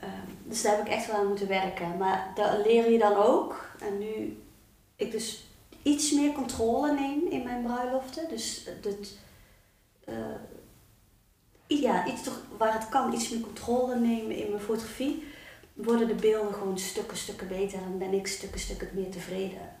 ehm, 0.00 0.30
dus 0.44 0.62
daar 0.62 0.76
heb 0.76 0.86
ik 0.86 0.92
echt 0.92 1.06
wel 1.06 1.16
aan 1.16 1.28
moeten 1.28 1.48
werken. 1.48 1.96
Maar 1.96 2.32
daar 2.34 2.58
leer 2.58 2.90
je 2.90 2.98
dan 2.98 3.16
ook. 3.16 3.66
En 3.80 3.98
nu 3.98 4.42
ik 4.96 5.10
dus 5.10 5.44
iets 5.82 6.12
meer 6.12 6.32
controle 6.32 6.92
neem 6.92 7.26
in 7.30 7.42
mijn 7.42 7.62
bruiloften. 7.62 8.28
Dus 8.28 8.68
het, 8.82 9.16
ja, 11.66 12.06
iets 12.06 12.22
toch 12.22 12.40
waar 12.58 12.72
het 12.72 12.88
kan, 12.88 13.12
iets 13.12 13.28
meer 13.30 13.40
controle 13.40 13.96
nemen 13.96 14.36
in 14.36 14.50
mijn 14.50 14.62
fotografie, 14.62 15.24
worden 15.72 16.06
de 16.08 16.14
beelden 16.14 16.54
gewoon 16.54 16.78
stukken, 16.78 17.16
stukken 17.16 17.48
beter 17.48 17.78
en 17.78 17.98
ben 17.98 18.12
ik 18.12 18.26
stukken, 18.26 18.60
stukken 18.60 18.88
meer 18.92 19.10
tevreden. 19.10 19.76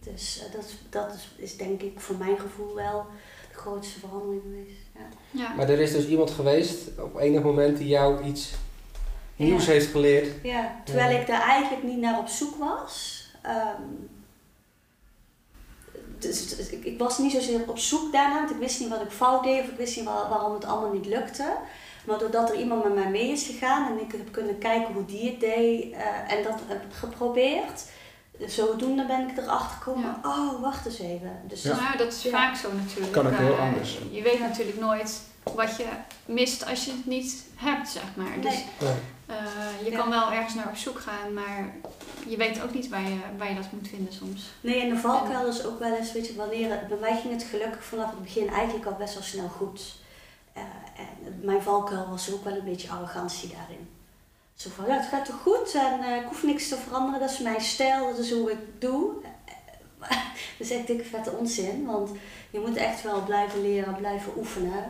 Dus 0.00 0.38
eh, 0.46 0.52
dat, 0.52 0.64
is- 0.64 0.78
dat 0.90 1.14
is, 1.14 1.30
is 1.36 1.56
denk 1.56 1.82
ik 1.82 2.00
voor 2.00 2.16
mijn 2.16 2.38
gevoel 2.38 2.74
wel 2.74 3.06
de 3.52 3.58
grootste 3.58 3.98
verandering 3.98 4.42
geweest. 4.42 4.80
Ja. 4.94 5.00
ja. 5.30 5.54
Maar 5.54 5.68
er 5.68 5.80
is 5.80 5.92
dus 5.92 6.06
iemand 6.06 6.30
geweest 6.30 6.98
op 6.98 7.18
enig 7.18 7.42
moment 7.42 7.76
die 7.78 7.86
jou 7.88 8.22
iets 8.24 8.52
nieuws 9.36 9.64
Ja. 9.66 9.72
heeft 9.72 9.90
geleerd. 9.90 10.28
Ja, 10.42 10.80
terwijl 10.84 11.20
ik 11.20 11.26
daar 11.26 11.42
eigenlijk 11.42 11.82
niet 11.82 11.98
naar 11.98 12.18
op 12.18 12.28
zoek 12.28 12.56
was. 12.56 13.24
Ehm, 13.42 13.82
dus, 16.22 16.56
dus 16.56 16.68
ik, 16.70 16.84
ik 16.84 16.98
was 16.98 17.18
niet 17.18 17.32
zozeer 17.32 17.60
op 17.68 17.78
zoek 17.78 18.12
daarna, 18.12 18.34
want 18.38 18.50
ik 18.50 18.56
wist 18.56 18.80
niet 18.80 18.88
wat 18.88 19.00
ik 19.00 19.10
fout 19.10 19.42
deed 19.44 19.62
of 19.62 19.68
ik 19.68 19.76
wist 19.76 19.96
niet 19.96 20.04
waar- 20.04 20.28
waarom 20.28 20.54
het 20.54 20.64
allemaal 20.64 20.92
niet 20.92 21.06
lukte. 21.06 21.52
Maar 22.06 22.18
doordat 22.18 22.50
er 22.50 22.56
iemand 22.56 22.84
met 22.84 22.94
mij 22.94 23.10
mee 23.10 23.28
is 23.32 23.46
gegaan 23.46 23.90
en 23.90 24.00
ik 24.04 24.12
heb 24.12 24.32
kunnen 24.32 24.58
kijken 24.58 24.94
hoe 24.94 25.04
die 25.04 25.30
het 25.30 25.40
deed 25.40 25.92
eh, 25.92 26.32
en 26.36 26.42
dat 26.42 26.58
heb 26.66 26.82
geprobeerd, 26.92 27.82
zodoende 28.46 29.06
ben 29.06 29.28
ik 29.28 29.36
erachter 29.38 29.70
gekomen, 29.70 30.16
Ja. 30.22 30.30
oh 30.30 30.60
wacht 30.62 30.86
eens 30.86 30.98
even. 30.98 31.40
Dus 31.48 31.62
Ja. 31.62 31.76
Nou, 31.80 31.96
dat 31.96 32.12
is 32.12 32.22
Ja. 32.22 32.30
vaak 32.30 32.56
zo 32.56 32.68
natuurlijk. 32.72 33.12
Kan 33.12 33.26
ook 33.26 33.36
heel 33.38 33.52
Eh, 33.56 33.60
anders. 33.60 33.98
Je 34.10 34.22
weet 34.22 34.40
natuurlijk 34.40 34.80
nooit 34.80 35.20
wat 35.42 35.76
je 35.76 35.86
mist 36.24 36.66
als 36.66 36.84
je 36.84 36.90
het 36.90 37.06
niet 37.06 37.44
hebt, 37.56 37.88
zeg 37.88 38.04
maar. 38.14 38.40
Dus 38.40 38.54
Nee. 38.80 38.90
Eh, 39.26 39.36
je 39.84 39.90
Ja. 39.90 39.96
kan 39.98 40.10
wel 40.10 40.32
ergens 40.32 40.54
naar 40.54 40.68
op 40.68 40.76
zoek 40.76 41.00
gaan, 41.00 41.34
maar 41.34 41.72
je 42.28 42.36
weet 42.36 42.62
ook 42.62 42.74
niet 42.74 42.88
waar 42.88 43.02
je, 43.08 43.16
waar 43.38 43.48
je 43.48 43.54
dat 43.54 43.72
moet 43.72 43.88
vinden 43.88 44.12
soms. 44.12 44.50
Nee, 44.60 44.80
en 44.80 44.88
de 44.88 44.96
valkuil 44.98 45.46
is 45.46 45.64
ook 45.64 45.78
wel 45.78 45.94
eens, 45.94 46.12
weet 46.12 46.26
je, 46.26 46.34
wanneer 46.34 46.70
het, 46.70 46.88
bij 46.88 46.96
mij 46.98 47.16
ging 47.20 47.32
het 47.32 47.42
gelukkig 47.42 47.84
vanaf 47.84 48.10
het 48.10 48.22
begin 48.22 48.48
eigenlijk 48.48 48.86
al 48.86 48.94
best 48.94 49.14
wel 49.14 49.22
snel 49.22 49.48
goed. 49.48 49.94
Eh, 50.52 50.62
en 50.96 51.40
mijn 51.42 51.62
valkuil 51.62 52.08
was 52.08 52.32
ook 52.32 52.44
wel 52.44 52.56
een 52.56 52.64
beetje 52.64 52.88
arrogantie 52.90 53.48
daarin. 53.48 53.88
Zo 54.54 54.70
van, 54.76 54.86
ja, 54.86 54.92
het 54.96 55.06
gaat 55.06 55.24
toch 55.24 55.40
goed 55.42 55.74
en 55.74 56.02
eh, 56.02 56.16
ik 56.16 56.26
hoef 56.28 56.42
niks 56.42 56.68
te 56.68 56.76
veranderen, 56.76 57.20
dat 57.20 57.30
is 57.30 57.38
mijn 57.38 57.60
stijl, 57.60 58.06
dat 58.10 58.18
is 58.18 58.32
hoe 58.32 58.50
ik 58.50 58.58
doe. 58.78 59.10
Dat 60.58 60.68
is 60.68 60.70
echt 60.70 60.86
dikke 60.86 61.04
vette 61.04 61.30
onzin, 61.30 61.86
want 61.86 62.10
je 62.50 62.58
moet 62.60 62.76
echt 62.76 63.02
wel 63.02 63.22
blijven 63.24 63.62
leren, 63.62 63.94
blijven 63.96 64.32
oefenen. 64.36 64.84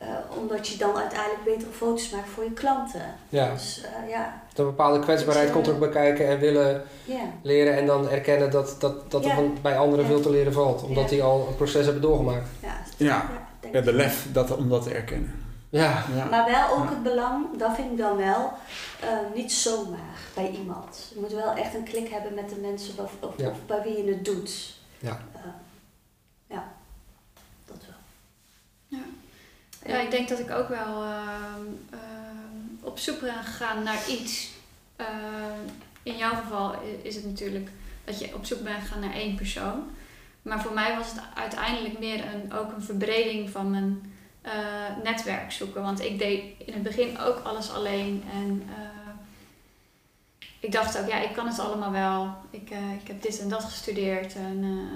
Eh, 0.00 0.08
omdat 0.38 0.68
je 0.68 0.78
dan 0.78 0.96
uiteindelijk 0.96 1.44
betere 1.44 1.70
foto's 1.70 2.10
maakt 2.10 2.28
voor 2.28 2.44
je 2.44 2.52
klanten. 2.52 3.14
Ja. 3.28 3.52
Dus 3.52 3.82
eh, 3.84 4.08
ja, 4.10 4.42
Dat 4.48 4.58
een 4.58 4.64
bepaalde 4.70 4.98
kwetsbaarheid 4.98 5.46
Dus, 5.46 5.54
komt 5.54 5.66
er 5.66 5.72
ook 5.72 5.78
bij 5.80 5.88
kijken 5.88 6.28
en 6.28 6.38
willen 6.38 6.82
ja. 7.04 7.22
leren 7.42 7.76
en 7.76 7.86
dan 7.86 8.08
erkennen 8.08 8.50
dat, 8.50 8.76
dat, 8.78 9.10
dat 9.10 9.24
er 9.24 9.34
van, 9.34 9.58
bij 9.62 9.78
anderen 9.78 10.06
veel 10.06 10.20
te 10.20 10.30
leren 10.30 10.52
valt. 10.52 10.82
Omdat 10.82 11.08
die 11.08 11.22
al 11.22 11.46
een 11.48 11.56
proces 11.56 11.84
hebben 11.84 12.02
doorgemaakt. 12.02 12.48
Ja, 12.62 12.82
Ja. 12.96 13.30
Ja, 13.72 13.80
de 13.80 13.92
lef 13.92 14.26
dat, 14.32 14.56
om 14.56 14.68
dat 14.68 14.82
te 14.82 14.94
erkennen. 14.94 15.34
Ja, 15.68 16.04
Ja. 16.14 16.24
Maar 16.24 16.44
wel 16.50 16.68
ook 16.76 16.84
Ja. 16.84 16.90
het 16.90 17.02
belang, 17.02 17.58
dat 17.58 17.74
vind 17.74 17.90
ik 17.90 17.98
dan 17.98 18.16
wel, 18.16 18.52
eh, 19.00 19.08
niet 19.34 19.52
zomaar 19.52 20.18
bij 20.34 20.50
iemand. 20.50 21.10
Je 21.14 21.20
moet 21.20 21.32
wel 21.32 21.52
echt 21.54 21.74
een 21.74 21.84
klik 21.84 22.08
hebben 22.08 22.34
met 22.34 22.48
de 22.48 22.56
mensen 22.60 22.94
of, 23.04 23.12
of, 23.20 23.32
Ja. 23.36 23.48
of 23.48 23.56
bij 23.66 23.82
wie 23.82 24.04
je 24.04 24.10
het 24.12 24.24
doet. 24.24 24.74
Ja. 24.98 25.18
Eh, 25.34 25.40
ja, 26.46 26.64
dat 27.66 27.76
wel. 27.86 27.96
Ja. 28.98 29.04
Ja, 29.86 30.00
ik 30.00 30.10
denk 30.10 30.28
dat 30.28 30.38
ik 30.38 30.50
ook 30.50 30.68
wel 30.68 31.02
ehm, 31.02 31.64
ehm, 31.90 32.86
op 32.86 32.98
zoek 32.98 33.20
ben 33.20 33.44
gegaan 33.44 33.82
naar 33.82 34.08
iets. 34.08 34.50
Ehm, 34.96 35.60
in 36.02 36.16
jouw 36.16 36.34
geval 36.34 36.74
is 37.02 37.14
het 37.14 37.24
natuurlijk 37.24 37.70
dat 38.04 38.20
je 38.20 38.34
op 38.34 38.44
zoek 38.44 38.62
bent 38.62 38.82
gegaan 38.82 39.00
naar 39.00 39.14
één 39.14 39.36
persoon. 39.36 39.90
Maar 40.42 40.62
voor 40.62 40.72
mij 40.72 40.96
was 40.96 41.10
het 41.10 41.20
uiteindelijk 41.34 41.98
meer 41.98 42.24
een, 42.24 42.52
ook 42.52 42.72
een 42.72 42.82
verbreding 42.82 43.50
van 43.50 43.70
mijn 43.70 44.12
eh, 44.42 44.52
netwerk 45.02 45.52
zoeken. 45.52 45.82
Want 45.82 46.00
ik 46.00 46.18
deed 46.18 46.42
in 46.58 46.72
het 46.72 46.82
begin 46.82 47.18
ook 47.18 47.38
alles 47.38 47.70
alleen. 47.70 48.24
En 48.32 48.62
eh, 48.68 49.12
ik 50.60 50.72
dacht 50.72 50.98
ook, 50.98 51.08
ja, 51.08 51.16
ik 51.16 51.32
kan 51.32 51.46
het 51.46 51.58
allemaal 51.58 51.92
wel. 51.92 52.34
Ik, 52.50 52.70
eh, 52.70 52.92
ik 53.00 53.06
heb 53.06 53.22
dit 53.22 53.40
en 53.40 53.48
dat 53.48 53.64
gestudeerd. 53.64 54.34
En 54.34 54.88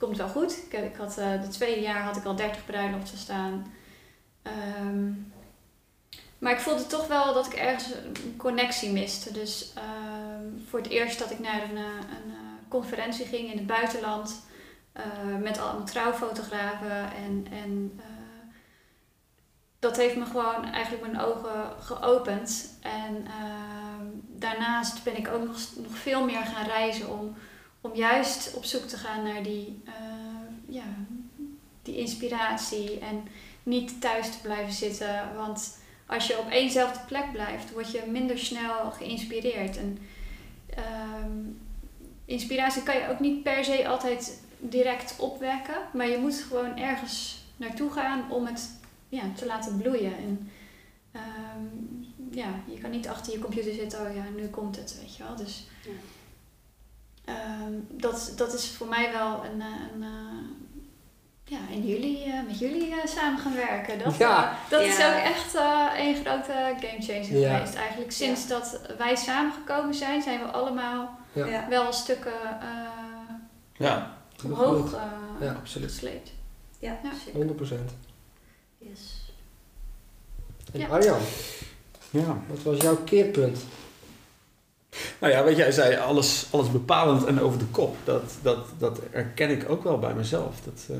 komt 0.00 0.16
wel 0.16 0.28
goed. 0.28 0.58
Ik, 0.70 0.72
ik 0.72 0.96
had, 0.96 1.18
eh 1.18 1.30
het 1.30 1.52
tweede 1.52 1.80
jaar 1.80 2.02
had 2.02 2.16
ik 2.16 2.24
al 2.24 2.36
30 2.36 2.64
bruiloften 2.64 3.18
staan. 3.18 3.72
Ehm, 4.42 5.10
maar 6.38 6.52
ik 6.52 6.58
voelde 6.60 6.86
toch 6.86 7.06
wel 7.06 7.34
dat 7.34 7.46
ik 7.46 7.52
ergens 7.52 7.94
een 7.94 8.34
connectie 8.36 8.90
miste. 8.92 9.32
Dus 9.32 9.72
eh, 9.74 9.82
voor 10.68 10.78
het 10.78 10.88
eerst 10.88 11.18
dat 11.18 11.30
ik 11.30 11.38
naar 11.38 11.62
een, 11.62 11.76
eh, 11.76 11.84
een 11.84 12.30
eh, 12.30 12.68
conferentie 12.68 13.26
ging 13.26 13.50
in 13.50 13.56
het 13.58 13.66
buitenland. 13.66 14.48
eh, 14.92 15.04
met 15.40 15.58
allemaal 15.58 15.84
trouwfotografen. 15.86 17.12
En, 17.14 17.46
en 17.50 18.00
dat 19.78 19.96
heeft 19.96 20.16
me 20.16 20.24
gewoon 20.24 20.64
eigenlijk 20.64 21.12
mijn 21.12 21.24
ogen 21.24 21.72
geopend. 21.80 22.78
En 22.82 23.26
ehm, 23.26 24.06
daarnaast 24.28 25.04
ben 25.04 25.16
ik 25.16 25.28
ook 25.28 25.46
nog, 25.46 25.56
nog 25.76 25.96
veel 25.96 26.24
meer 26.24 26.42
gaan 26.44 26.66
reizen 26.66 27.08
om, 27.18 27.36
om 27.80 27.94
juist 27.94 28.54
op 28.54 28.64
zoek 28.64 28.84
te 28.84 28.96
gaan 28.96 29.22
naar 29.22 29.42
die, 29.42 29.82
eh, 29.84 29.94
ja, 30.68 30.94
die 31.82 31.96
inspiratie. 31.96 32.98
En 32.98 33.22
niet 33.62 34.00
thuis 34.00 34.30
te 34.30 34.40
blijven 34.42 34.72
zitten. 34.72 35.34
Want 35.36 35.78
als 36.06 36.26
je 36.26 36.38
op 36.38 36.50
éénzelfde 36.50 37.00
plek 37.06 37.32
blijft, 37.32 37.72
word 37.72 37.90
je 37.90 38.02
minder 38.08 38.38
snel 38.38 38.90
geïnspireerd. 38.90 39.76
En 39.76 39.98
ehm, 40.74 41.38
inspiratie 42.24 42.82
kan 42.82 42.96
je 42.96 43.08
ook 43.08 43.20
niet 43.20 43.42
per 43.42 43.64
se 43.64 43.88
altijd 43.88 44.42
direct 44.58 45.14
opwekken, 45.18 45.76
maar 45.92 46.08
je 46.08 46.18
moet 46.18 46.44
gewoon 46.48 46.76
ergens 46.76 47.44
naartoe 47.56 47.90
gaan 47.90 48.32
om 48.32 48.46
het 48.46 48.70
ja, 49.08 49.22
te 49.36 49.46
laten 49.46 49.76
bloeien. 49.76 50.16
En 50.16 50.50
ehm, 51.12 51.64
ja, 52.30 52.54
je 52.66 52.78
kan 52.78 52.90
niet 52.90 53.08
achter 53.08 53.32
je 53.32 53.38
computer 53.38 53.72
zitten, 53.72 54.06
oh 54.08 54.14
ja, 54.14 54.24
nu 54.36 54.48
komt 54.48 54.76
het, 54.76 54.98
weet 55.00 55.16
je 55.16 55.22
wel. 55.22 55.36
Dus. 55.36 55.66
Ehm, 57.36 57.72
dat, 57.90 58.32
dat 58.36 58.54
is 58.54 58.70
voor 58.70 58.86
mij 58.86 59.12
wel 59.12 59.44
een, 59.44 59.60
eh, 59.60 59.66
een, 59.94 60.02
eh, 60.02 60.08
ja, 61.44 61.58
in 61.70 61.86
jullie, 61.86 62.24
eh, 62.24 62.42
met 62.46 62.58
jullie 62.58 62.90
eh, 62.90 63.06
samen 63.06 63.38
gaan 63.40 63.54
werken. 63.54 63.98
Dat, 63.98 64.16
Ja. 64.16 64.50
eh, 64.52 64.70
dat 64.70 64.80
is 64.80 64.94
ook 64.96 65.22
echt 65.24 65.54
eh 65.54 65.86
een 65.98 66.14
grote 66.14 66.74
gamechanger 66.80 67.38
Ja. 67.38 67.54
geweest. 67.56 67.74
Eigenlijk 67.74 68.12
sinds 68.12 68.46
dat 68.48 68.80
wij 68.98 69.16
samengekomen 69.16 69.94
zijn, 69.94 70.22
zijn 70.22 70.38
we 70.38 70.44
allemaal 70.44 71.18
wel 71.68 71.92
stukken 71.92 72.32
uh, 72.62 73.28
Ja, 73.72 74.16
omhoog 74.44 74.94
eh, 74.94 75.02
Ja, 75.40 75.52
absoluut. 75.52 75.90
gesleept. 75.90 76.30
Ja, 76.78 76.98
Ja. 77.02 77.10
zeker. 77.24 77.40
100%. 77.40 77.90
Yes. 78.78 79.32
En 80.72 80.80
Ja. 80.80 80.86
Arjan, 80.88 81.20
ja. 82.10 82.36
wat 82.48 82.62
was 82.62 82.80
jouw 82.80 82.96
keerpunt? 82.96 83.58
Nou 85.20 85.32
ja, 85.32 85.44
wat 85.44 85.56
jij 85.56 85.72
zei, 85.72 85.96
alles, 85.96 86.46
alles 86.50 86.70
bepalend 86.70 87.24
en 87.24 87.40
over 87.40 87.58
de 87.58 87.64
kop. 87.64 87.96
Dat, 88.04 88.32
dat, 88.42 88.66
dat 88.78 89.00
herken 89.10 89.50
ik 89.50 89.68
ook 89.68 89.82
wel 89.82 89.98
bij 89.98 90.14
mezelf. 90.14 90.60
Dat, 90.64 90.86
eh, 90.88 90.96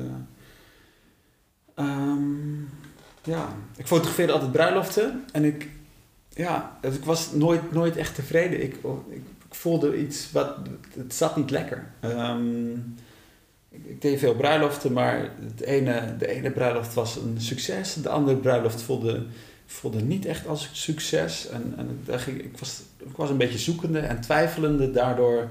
ehm, 1.75 2.61
ja, 3.23 3.55
ik 3.75 3.87
fotografeerde 3.87 4.33
altijd 4.33 4.51
bruiloften 4.51 5.25
en 5.31 5.43
ik, 5.43 5.69
ja, 6.29 6.77
dus 6.81 6.95
ik 6.95 7.03
was 7.03 7.31
nooit, 7.31 7.71
nooit 7.71 7.97
echt 7.97 8.15
tevreden. 8.15 8.63
Ik, 8.63 8.75
ik, 9.09 9.23
voelde 9.49 9.97
iets 9.97 10.31
wat, 10.31 10.55
het 10.95 11.13
zat 11.13 11.35
niet 11.35 11.49
lekker. 11.49 11.91
Ehm, 11.99 12.71
ik, 13.69 13.85
ik 13.85 14.01
deed 14.01 14.19
veel 14.19 14.35
bruiloften, 14.35 14.93
maar 14.93 15.29
het 15.39 15.61
ene, 15.61 16.15
de 16.17 16.27
ene 16.27 16.51
bruiloft 16.51 16.93
was 16.93 17.15
een 17.15 17.35
succes, 17.41 17.93
de 17.93 18.09
andere 18.09 18.37
bruiloft 18.37 18.81
voelde 18.81 19.25
voelde 19.71 20.01
niet 20.01 20.25
echt 20.25 20.47
als 20.47 20.69
succes. 20.71 21.47
En, 21.49 21.73
en 21.77 22.19
ging, 22.19 22.41
ik, 22.41 22.57
was, 22.57 22.81
ik 22.97 23.15
was 23.15 23.29
een 23.29 23.37
beetje 23.37 23.57
zoekende 23.57 23.99
en 23.99 24.21
twijfelende. 24.21 24.91
Daardoor, 24.91 25.49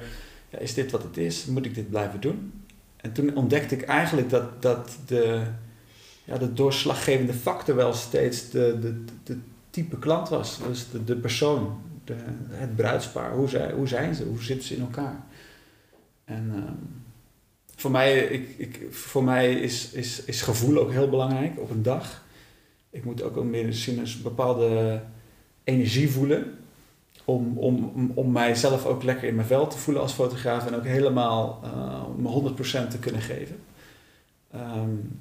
ja, 0.49 0.59
is 0.59 0.75
dit 0.75 0.91
wat 0.91 1.03
het 1.03 1.17
is? 1.17 1.45
Moet 1.45 1.67
ik 1.67 1.75
dit 1.75 1.91
blijven 1.91 2.21
doen? 2.21 2.53
En 2.97 3.13
toen 3.13 3.37
ontdekte 3.37 3.75
ik 3.75 3.83
eigenlijk 3.83 4.31
dat, 4.31 4.63
dat 4.63 4.97
de, 5.07 5.43
ja, 6.25 6.39
de 6.39 6.53
doorslaggevende 6.53 7.33
factor 7.33 7.75
wel 7.75 7.93
steeds 7.93 8.51
de, 8.51 8.79
de, 8.81 9.05
de 9.25 9.39
type 9.71 9.99
klant 9.99 10.29
was. 10.29 10.59
Dus 10.67 10.91
de, 10.91 11.05
de 11.05 11.17
persoon, 11.17 11.81
de, 12.05 12.15
het 12.49 12.77
bruidspaar. 12.77 13.33
Hoe, 13.33 13.49
zij, 13.49 13.73
hoe 13.73 13.89
zijn 13.89 14.15
ze? 14.15 14.25
Hoe 14.25 14.43
zitten 14.43 14.67
ze 14.67 14.75
in 14.75 14.81
elkaar? 14.81 15.25
En 16.25 16.51
ehm, 16.55 16.75
voor 17.77 17.91
mij, 17.91 18.19
ik, 18.25 18.55
ik, 18.57 18.87
voor 18.91 19.25
mij 19.25 19.55
is, 19.55 19.91
is, 19.93 20.25
is 20.25 20.43
gevoel 20.43 20.79
ook 20.79 20.91
heel 20.91 21.09
belangrijk 21.09 21.59
op 21.59 21.71
een 21.71 21.83
dag 21.83 22.29
ik 22.91 23.05
moet 23.05 23.23
ook 23.23 23.45
meer 23.45 23.67
misschien 23.67 23.99
een 23.99 24.09
bepaalde 24.23 25.01
energie 25.65 26.11
voelen. 26.11 26.59
Om, 27.25 27.59
om, 27.59 28.13
om, 28.15 28.33
mijzelf 28.33 28.87
ook 28.87 29.03
lekker 29.03 29.29
in 29.29 29.35
mijn 29.35 29.47
vel 29.47 29.67
te 29.67 29.79
voelen 29.79 30.03
als 30.03 30.13
fotograaf 30.13 30.67
en 30.67 30.75
ook 30.75 30.85
helemaal 30.85 31.61
uh, 31.65 32.05
mijn 32.17 32.55
100% 32.87 32.91
te 32.91 32.99
kunnen 33.01 33.21
geven. 33.21 33.57
Um, 34.55 35.21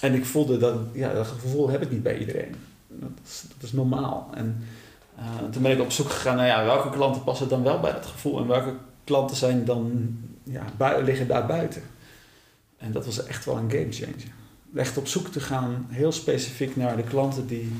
en 0.00 0.14
ik 0.14 0.24
voelde 0.24 0.58
dat, 0.58 0.78
ja, 0.92 1.12
dat 1.12 1.26
gevoel 1.26 1.68
heb 1.68 1.82
ik 1.82 1.90
niet 1.90 2.02
bij 2.02 2.18
iedereen. 2.18 2.54
Dat 2.86 3.10
is, 3.24 3.44
dat 3.48 3.62
is 3.62 3.72
normaal. 3.72 4.30
En 4.34 4.64
uh, 5.18 5.50
toen 5.50 5.62
ben 5.62 5.72
ik 5.72 5.80
op 5.80 5.90
zoek 5.90 6.10
gegaan 6.10 6.36
naar 6.36 6.46
ja, 6.46 6.64
welke 6.64 6.90
klanten 6.90 7.24
passen 7.24 7.48
dan 7.48 7.62
wel 7.62 7.80
bij 7.80 7.92
dat 7.92 8.06
gevoel 8.06 8.38
en 8.38 8.46
welke 8.46 8.74
klanten 9.04 9.36
zijn 9.36 9.64
dan, 9.64 10.16
ja, 10.42 10.64
liggen 11.02 11.28
daar 11.28 11.46
buiten. 11.46 11.82
En 12.76 12.92
dat 12.92 13.06
was 13.06 13.26
echt 13.26 13.44
wel 13.44 13.56
een 13.56 13.70
game 13.70 13.92
changer 13.92 14.36
echt 14.74 14.96
op 14.96 15.06
zoek 15.06 15.28
te 15.28 15.40
gaan, 15.40 15.86
heel 15.88 16.12
specifiek 16.12 16.76
naar 16.76 16.96
de 16.96 17.02
klanten 17.02 17.46
die, 17.46 17.72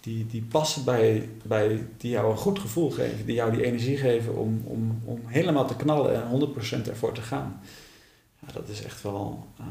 die, 0.00 0.26
die 0.26 0.42
passen 0.42 0.84
bij, 0.84 1.28
bij, 1.42 1.86
die 1.96 2.10
jou 2.10 2.30
een 2.30 2.36
goed 2.36 2.58
gevoel 2.58 2.90
geven, 2.90 3.26
die 3.26 3.34
jou 3.34 3.52
die 3.52 3.64
energie 3.64 3.96
geven 3.96 4.36
om, 4.36 4.62
om, 4.64 5.00
om 5.04 5.20
helemaal 5.26 5.66
te 5.66 5.76
knallen 5.76 6.14
en 6.14 6.48
100% 6.84 6.88
ervoor 6.88 7.12
te 7.12 7.22
gaan. 7.22 7.60
Ja, 8.38 8.52
dat 8.52 8.68
is 8.68 8.84
echt 8.84 9.02
wel 9.02 9.46
uh, 9.60 9.66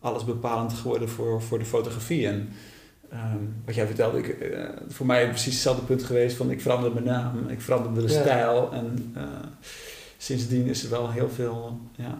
alles 0.00 0.24
bepalend 0.24 0.72
geworden 0.72 1.08
voor, 1.08 1.42
voor 1.42 1.58
de 1.58 1.64
fotografie. 1.64 2.26
En 2.26 2.48
um, 3.12 3.62
wat 3.64 3.74
jij 3.74 3.86
vertelde, 3.86 4.18
ik, 4.18 4.52
uh, 4.52 4.68
voor 4.88 5.06
mij 5.06 5.28
precies 5.28 5.52
hetzelfde 5.52 5.82
punt 5.82 6.02
geweest 6.02 6.36
van 6.36 6.50
ik 6.50 6.60
veranderde 6.60 7.00
mijn 7.00 7.16
naam, 7.16 7.48
ik 7.48 7.60
veranderde 7.60 8.06
de 8.06 8.12
ja. 8.12 8.20
stijl 8.20 8.72
en 8.72 9.14
uh, 9.16 9.22
sindsdien 10.16 10.66
is 10.66 10.84
er 10.84 10.90
wel 10.90 11.10
heel 11.10 11.30
veel, 11.30 11.80
ja, 11.96 12.18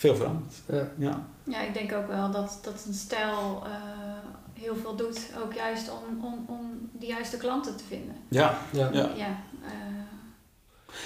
veel 0.00 0.16
veranderd. 0.16 0.54
Ja. 0.66 0.88
ja. 0.98 1.26
Ja, 1.44 1.60
ik 1.60 1.74
denk 1.74 1.92
ook 1.92 2.06
wel 2.06 2.30
dat, 2.30 2.58
dat 2.62 2.84
een 2.86 2.94
stijl 2.94 3.62
uh, 3.66 3.72
heel 4.52 4.76
veel 4.76 4.96
doet. 4.96 5.20
Ook 5.42 5.52
juist 5.54 5.90
om, 5.90 6.24
om, 6.24 6.44
om 6.48 6.90
de 6.98 7.06
juiste 7.06 7.36
klanten 7.36 7.76
te 7.76 7.84
vinden. 7.84 8.14
Ja, 8.28 8.58
ja. 8.72 8.90
ja. 8.92 9.10
ja, 9.16 9.42
uh, 9.62 9.70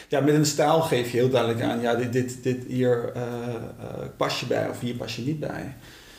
ja 0.09 0.21
met 0.21 0.35
een 0.35 0.47
stijl 0.47 0.81
geef 0.81 1.11
je 1.11 1.17
heel 1.17 1.31
duidelijk 1.31 1.63
aan, 1.63 1.81
ja, 1.81 1.95
dit, 1.95 2.13
dit, 2.13 2.43
dit 2.43 2.65
hier 2.65 3.13
uh, 3.17 3.23
pas 4.17 4.41
je 4.41 4.47
bij 4.47 4.69
of 4.69 4.81
hier 4.81 4.95
pas 4.95 5.17
je 5.17 5.23
niet 5.23 5.41
bij. 5.41 5.77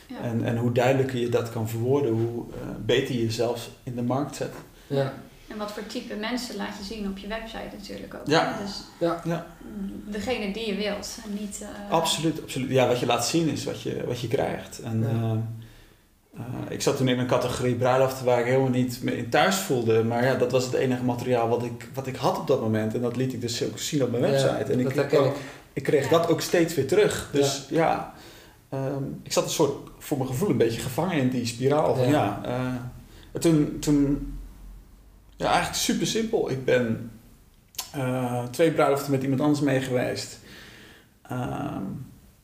Ja. 0.07 0.19
En, 0.19 0.43
en 0.43 0.57
hoe 0.57 0.71
duidelijker 0.71 1.19
je 1.19 1.29
dat 1.29 1.51
kan 1.51 1.69
verwoorden, 1.69 2.11
hoe 2.11 2.45
beter 2.85 3.15
je 3.15 3.21
jezelf 3.21 3.69
in 3.83 3.95
de 3.95 4.03
markt 4.03 4.35
zet. 4.35 4.53
Ja. 4.87 5.13
En 5.47 5.57
wat 5.57 5.71
voor 5.71 5.85
type 5.87 6.15
mensen 6.15 6.55
laat 6.55 6.77
je 6.77 6.93
zien 6.93 7.07
op 7.07 7.17
je 7.17 7.27
website 7.27 7.75
natuurlijk 7.77 8.13
ook. 8.13 8.27
Ja. 8.27 8.57
Dus 8.63 8.81
ja. 8.99 9.21
ja. 9.25 9.45
degene 10.05 10.53
die 10.53 10.67
je 10.67 10.75
wilt. 10.75 11.17
En 11.23 11.33
niet, 11.39 11.59
uh... 11.61 11.91
Absoluut, 11.91 12.41
absoluut. 12.41 12.69
Ja, 12.69 12.87
wat 12.87 12.99
je 12.99 13.05
laat 13.05 13.27
zien 13.27 13.49
is 13.49 13.63
wat 13.63 13.81
je, 13.81 14.03
wat 14.07 14.19
je 14.19 14.27
krijgt. 14.27 14.81
En, 14.81 14.99
ja. 14.99 15.07
uh, 15.07 16.39
uh, 16.39 16.71
ik 16.71 16.81
zat 16.81 16.97
toen 16.97 17.07
in 17.07 17.19
een 17.19 17.27
categorie 17.27 17.75
bruiloften 17.75 18.25
waar 18.25 18.39
ik 18.39 18.45
helemaal 18.45 18.69
niet 18.69 19.03
me 19.03 19.17
in 19.17 19.29
thuis 19.29 19.55
voelde. 19.55 20.03
Maar 20.03 20.23
ja, 20.25 20.35
dat 20.35 20.51
was 20.51 20.65
het 20.65 20.73
enige 20.73 21.03
materiaal 21.03 21.49
wat 21.49 21.63
ik, 21.63 21.89
wat 21.93 22.07
ik 22.07 22.15
had 22.15 22.37
op 22.37 22.47
dat 22.47 22.61
moment. 22.61 22.93
En 22.93 23.01
dat 23.01 23.15
liet 23.15 23.33
ik 23.33 23.41
dus 23.41 23.63
ook 23.63 23.79
zien 23.79 24.03
op 24.03 24.11
mijn 24.11 24.23
website. 24.23 24.47
Ja, 24.47 24.57
en 24.57 24.79
ik, 24.79 24.95
ik, 24.95 25.19
ook, 25.19 25.35
ik 25.73 25.83
kreeg 25.83 26.07
dat 26.07 26.27
ook 26.27 26.41
steeds 26.41 26.75
weer 26.75 26.87
terug. 26.87 27.29
Dus 27.31 27.65
ja, 27.69 28.13
um, 28.73 29.19
ik 29.23 29.31
zat 29.31 29.43
een 29.43 29.49
soort, 29.49 29.89
voor 29.99 30.17
mijn 30.17 30.29
gevoel, 30.29 30.49
een 30.49 30.57
beetje 30.57 30.81
gevangen 30.81 31.17
in 31.17 31.29
die 31.29 31.45
spiraal. 31.45 31.95
Van, 31.95 32.09
ja. 32.09 32.41
toen, 33.39 33.77
toen 33.79 34.33
ja, 35.35 35.45
eigenlijk 35.45 35.75
super 35.75 36.07
simpel. 36.07 36.49
Ik 36.49 36.65
ben 36.65 37.11
uh, 37.95 38.43
twee 38.43 38.71
bruiloften 38.71 39.11
met 39.11 39.23
iemand 39.23 39.41
anders 39.41 39.61
mee 39.61 39.81
geweest. 39.81 40.39
Uh, 41.31 41.77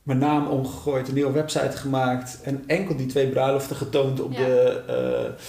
mijn 0.03 0.17
naam 0.17 0.47
omgegooid, 0.47 1.07
een 1.07 1.13
nieuwe 1.13 1.31
website 1.31 1.77
gemaakt. 1.77 2.41
En 2.43 2.63
enkel 2.67 2.95
die 2.95 3.05
twee 3.05 3.27
bruiloften 3.27 3.75
getoond 3.75 4.21
op, 4.21 4.31
ja. 4.31 4.37
de, 4.37 4.83
uh, 4.89 5.43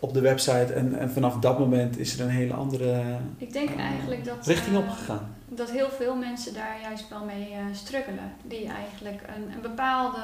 op 0.00 0.14
de 0.14 0.20
website. 0.20 0.72
En, 0.72 0.98
en 0.98 1.10
vanaf 1.10 1.38
dat 1.38 1.58
moment 1.58 1.98
is 1.98 2.18
er 2.18 2.24
een 2.24 2.30
hele 2.30 2.54
andere 2.54 3.02
Ik 3.36 3.52
denk 3.52 3.76
eigenlijk 3.76 4.24
dat, 4.24 4.46
richting 4.46 4.76
opgegaan. 4.76 5.36
Dat 5.48 5.70
heel 5.70 5.90
veel 5.90 6.14
mensen 6.14 6.54
daar 6.54 6.76
juist 6.82 7.08
wel 7.08 7.24
mee 7.24 7.54
struggelen. 7.72 8.32
Die 8.42 8.66
eigenlijk 8.66 9.22
een, 9.36 9.52
een 9.54 9.60
bepaalde 9.62 10.20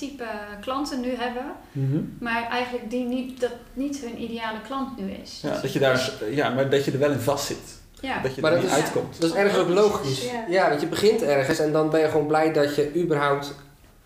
type 0.00 0.24
klanten 0.60 1.00
nu 1.00 1.14
hebben. 1.14 1.44
Mm 1.72 1.90
-hmm. 1.90 2.16
Maar 2.20 2.48
eigenlijk 2.50 2.90
die 2.90 3.04
niet, 3.04 3.40
dat 3.40 3.52
niet 3.72 4.00
hun 4.04 4.22
ideale 4.22 4.60
klant 4.66 4.98
nu 4.98 5.10
is. 5.10 5.40
Ja, 5.42 5.60
dat 5.60 5.72
je 5.72 5.78
daar, 5.78 6.12
ja, 6.30 6.50
maar 6.50 6.70
dat 6.70 6.84
je 6.84 6.92
er 6.92 6.98
wel 6.98 7.10
in 7.10 7.20
vast 7.20 7.46
zit. 7.46 7.78
Ja. 8.00 8.22
Dat 8.22 8.34
je 8.34 8.40
maar 8.40 8.52
er 8.52 8.60
dat 8.60 8.66
niet 8.66 8.78
is, 8.78 8.84
uitkomt. 8.84 9.20
Dat 9.20 9.30
is 9.30 9.36
ergens 9.36 9.58
ook 9.58 9.68
logisch. 9.68 10.24
Ja. 10.24 10.44
ja, 10.48 10.68
want 10.68 10.80
je 10.80 10.86
begint 10.86 11.22
ergens 11.22 11.58
en 11.58 11.72
dan 11.72 11.90
ben 11.90 12.00
je 12.00 12.08
gewoon 12.08 12.26
blij 12.26 12.52
dat 12.52 12.74
je 12.74 12.92
überhaupt 12.96 13.54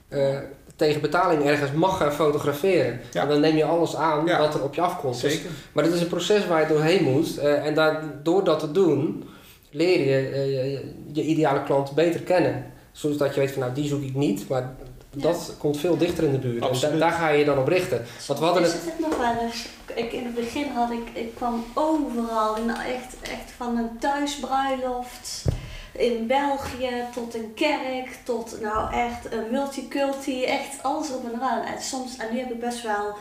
uh, 0.08 0.38
tegen 0.76 1.00
betaling 1.00 1.44
ergens 1.44 1.72
mag 1.72 1.96
gaan 1.96 2.12
fotograferen. 2.12 3.00
Ja. 3.12 3.22
En 3.22 3.28
dan 3.28 3.40
neem 3.40 3.56
je 3.56 3.64
alles 3.64 3.96
aan 3.96 4.26
ja. 4.26 4.38
wat 4.38 4.54
er 4.54 4.62
op 4.62 4.74
je 4.74 4.80
afkomt. 4.80 5.16
Zeker. 5.16 5.42
Dus, 5.42 5.50
maar 5.72 5.84
het 5.84 5.92
is 5.92 6.00
een 6.00 6.06
proces 6.06 6.46
waar 6.46 6.60
je 6.60 6.66
doorheen 6.66 7.04
moet. 7.04 7.38
Uh, 7.38 7.66
en 7.66 7.74
daar, 7.74 8.02
door 8.22 8.44
dat 8.44 8.58
te 8.58 8.70
doen, 8.70 9.24
leer 9.70 9.98
je 9.98 10.30
uh, 10.30 10.46
je, 10.46 10.92
je 11.12 11.22
ideale 11.22 11.62
klant 11.62 11.94
beter 11.94 12.20
kennen. 12.20 12.72
Zodat 12.92 13.34
je 13.34 13.40
weet 13.40 13.50
van 13.52 13.60
nou 13.60 13.74
die 13.74 13.86
zoek 13.86 14.02
ik 14.02 14.14
niet, 14.14 14.48
maar 14.48 14.74
dat 15.14 15.47
ja. 15.49 15.54
komt 15.59 15.76
veel 15.76 15.97
dichter 15.97 16.25
in 16.25 16.33
de 16.33 16.38
buurt. 16.38 16.83
En 16.83 16.90
da 16.90 16.97
daar 16.97 17.12
ga 17.12 17.28
je 17.28 17.44
dan 17.44 17.59
op 17.59 17.68
richten. 17.68 18.06
Want 18.26 18.38
we 18.38 18.44
hadden 18.44 18.62
is 18.62 18.73
het, 18.73 18.85
het 18.85 18.99
nog 18.99 19.16
wel 19.18 19.42
eens. 19.42 19.66
Ik, 19.94 20.12
in 20.12 20.25
het 20.25 20.35
begin 20.35 20.68
had 20.75 20.90
ik, 20.90 21.09
ik 21.12 21.35
kwam 21.35 21.64
overal, 21.75 22.56
in 22.56 22.71
echt, 22.71 23.16
echt 23.23 23.52
van 23.56 23.76
een 23.76 23.99
thuisbruiloft 23.99 25.44
in 25.92 26.26
België 26.26 27.04
tot 27.14 27.35
een 27.35 27.54
kerk, 27.54 28.18
tot 28.25 28.61
nou 28.61 28.94
echt 28.94 29.33
een 29.33 29.50
multiculti, 29.50 30.44
echt 30.44 30.83
alles 30.83 31.12
op 31.12 31.25
en 31.25 31.35
eraan. 31.35 31.62
En 31.62 31.83
soms, 31.83 32.16
en 32.16 32.33
nu 32.33 32.38
heb 32.38 32.50
ik 32.50 32.61
best 32.61 32.83
wel 32.83 33.14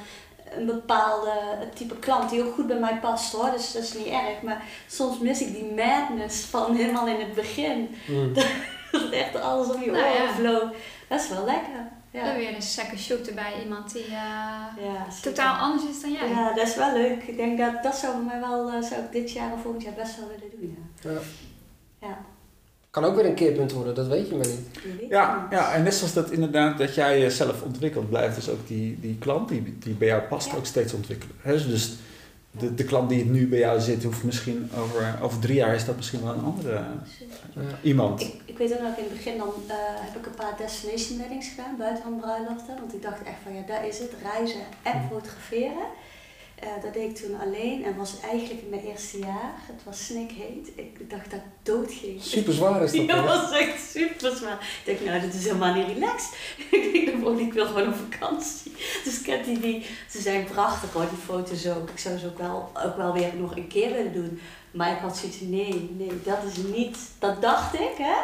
een 0.58 0.66
bepaalde 0.66 1.32
type 1.74 1.96
klant 2.00 2.30
die 2.30 2.44
ook 2.44 2.54
goed 2.54 2.68
bij 2.68 2.80
mij 2.80 3.00
past 3.02 3.34
hoor, 3.34 3.52
dus 3.52 3.72
dat 3.72 3.84
is 3.84 3.94
niet 3.94 4.08
erg. 4.08 4.42
Maar 4.42 4.64
soms 4.88 5.20
mis 5.20 5.42
ik 5.42 5.54
die 5.54 5.74
madness 5.76 6.40
van 6.44 6.76
helemaal 6.76 7.08
in 7.08 7.20
het 7.20 7.34
begin. 7.34 7.96
Mm. 8.08 8.34
Dat 8.92 9.12
echt 9.12 9.42
alles 9.42 9.68
om 9.68 9.84
je 9.84 9.92
Nou 9.92 10.04
oren 10.04 10.24
ja. 10.24 10.34
vloog. 10.34 10.70
Dat 11.14 11.22
is 11.22 11.30
wel 11.30 11.46
lekker. 11.46 11.82
Dan 12.12 12.36
weer 12.36 12.56
een 12.56 12.62
second 12.62 13.00
shooter 13.00 13.34
bij 13.34 13.54
iemand 13.64 13.94
die 13.94 14.04
eh, 14.04 14.12
ja 14.86 15.08
totaal 15.22 15.56
anders 15.56 15.84
is 15.90 16.02
dan 16.02 16.12
jij. 16.12 16.30
Ja, 16.30 16.54
dat 16.54 16.68
is 16.68 16.76
wel 16.76 16.94
leuk. 16.94 17.24
Ik 17.24 17.38
denk 17.38 17.58
dat 17.58 17.84
dat 17.84 17.96
zou 17.96 18.14
voor 18.14 18.24
mij 18.24 18.40
wel, 18.40 18.72
eh, 18.72 18.82
zou 18.82 19.02
ik 19.02 19.12
dit 19.12 19.32
jaar 19.32 19.54
of 19.54 19.62
volgend 19.62 19.84
jaar 19.84 19.94
best 19.94 20.18
wel 20.18 20.28
willen 20.28 20.52
doen. 20.60 20.78
Ja. 21.02 21.10
Ja. 21.12 21.20
Ja, 22.08 22.18
Kan 22.90 23.04
ook 23.04 23.16
weer 23.16 23.26
een 23.26 23.36
keerpunt 23.36 23.72
worden, 23.72 23.96
dat 23.96 24.08
weet 24.08 24.28
je 24.30 24.36
maar 24.36 24.48
niet. 24.48 24.60
je 24.84 25.06
Ja, 25.10 25.42
niet. 25.42 25.52
ja, 25.52 25.74
en 25.74 25.84
net 25.84 25.94
zoals 25.94 26.14
dat 26.14 26.32
inderdaad 26.32 26.78
dat 26.78 26.96
jij 26.96 27.20
jezelf 27.20 27.62
ontwikkelt, 27.62 28.10
blijft 28.10 28.36
dus 28.36 28.50
ook 28.50 28.68
die, 28.68 29.00
die 29.00 29.18
klant 29.18 29.50
die, 29.50 29.78
die 29.80 29.94
bij 29.94 30.08
jou 30.08 30.22
past 30.22 30.50
Ja. 30.52 30.56
ook 30.58 30.66
steeds 30.66 30.94
ontwikkelen. 30.94 31.36
Hè, 31.42 31.52
dus- 31.52 31.68
Dus 31.68 31.94
de, 32.60 32.74
de 32.76 32.84
klant 32.84 33.10
die 33.10 33.26
nu 33.26 33.48
bij 33.48 33.60
jou 33.60 33.80
zit, 33.80 34.04
hoeft 34.04 34.24
misschien 34.24 34.70
over, 34.78 35.18
over 35.22 35.40
drie 35.40 35.56
jaar 35.56 35.76
is 35.76 35.86
dat 35.86 35.96
misschien 35.96 36.24
wel 36.24 36.34
een 36.34 36.44
andere 36.44 36.72
Ja. 37.54 37.62
iemand. 37.82 38.22
Ik, 38.22 38.34
ik 38.46 38.58
weet 38.58 38.74
ook 38.74 38.82
nog 38.82 38.98
in 38.98 39.04
het 39.04 39.14
begin 39.14 39.38
dan 39.38 39.48
eh, 39.68 39.76
heb 39.78 40.16
ik 40.20 40.26
een 40.26 40.36
paar 40.36 40.54
destination 40.58 41.18
weddings 41.20 41.50
gedaan, 41.50 41.78
buitenland 41.78 42.22
bruiloften. 42.22 42.76
Want 42.80 42.94
ik 42.94 43.02
dacht 43.02 43.24
echt 43.24 43.38
van 43.44 43.56
ja, 43.56 43.62
daar 43.68 43.88
is 43.88 44.00
het, 44.00 44.12
reizen 44.32 44.62
en 44.84 44.98
Mhm. 44.98 45.08
fotograferen. 45.08 45.88
Eh, 46.64 46.84
dat 46.84 46.94
deed 46.94 47.10
ik 47.10 47.16
toen 47.16 47.40
alleen 47.40 47.84
en 47.84 47.98
was 47.98 48.20
eigenlijk 48.20 48.62
in 48.62 48.70
mijn 48.70 48.86
eerste 48.86 49.20
jaar. 49.20 49.54
Het 49.56 49.84
was 49.84 50.06
snikheet. 50.06 50.72
Ik 50.76 51.10
dacht 51.10 51.32
dat 51.32 51.40
ik 51.40 51.46
dood 51.64 51.92
ging. 51.92 52.22
Super 52.22 52.54
zwaar 52.54 52.84
is 52.84 52.92
dat. 52.92 53.02
Ja, 53.08 53.16
dat 53.16 53.26
was 53.26 53.60
echt 53.60 53.90
super 53.90 54.36
zwaar. 54.36 54.82
Ik 54.86 54.94
dacht, 54.94 55.06
nou, 55.06 55.22
dit 55.22 55.34
is 55.34 55.44
helemaal 55.44 55.74
niet 55.74 55.88
relaxed. 55.88 56.36
ik 56.72 57.06
denk, 57.06 57.24
dan 57.24 57.40
ik 57.40 57.54
wil 57.54 57.66
gewoon 57.66 57.88
op 57.88 57.96
vakantie. 58.12 58.72
Dus 59.04 59.20
ik 59.20 59.26
heb 59.26 59.46
die, 59.46 59.60
die, 59.60 59.86
ze 60.10 60.22
zijn 60.22 60.46
prachtig 60.46 60.94
hoor, 60.94 61.10
die 61.10 61.26
foto's 61.26 61.68
ook. 61.68 61.90
Ik 61.90 62.00
zou 62.00 62.18
ze 62.18 62.28
ook 62.28 62.38
wel, 62.38 62.72
ook 62.86 62.98
wel 62.98 63.14
weer 63.14 63.36
nog 63.36 63.56
een 63.56 63.68
keer 63.68 63.94
willen 63.94 64.14
doen. 64.14 64.40
Maar 64.72 64.92
ik 64.92 65.00
had 65.00 65.18
zoiets, 65.18 65.40
nee, 65.40 65.90
nee, 65.98 66.22
dat 66.24 66.40
is 66.52 66.58
niet, 66.58 66.98
dat 67.20 67.42
dacht 67.42 67.74
ik, 67.74 67.98
hè. 67.98 68.16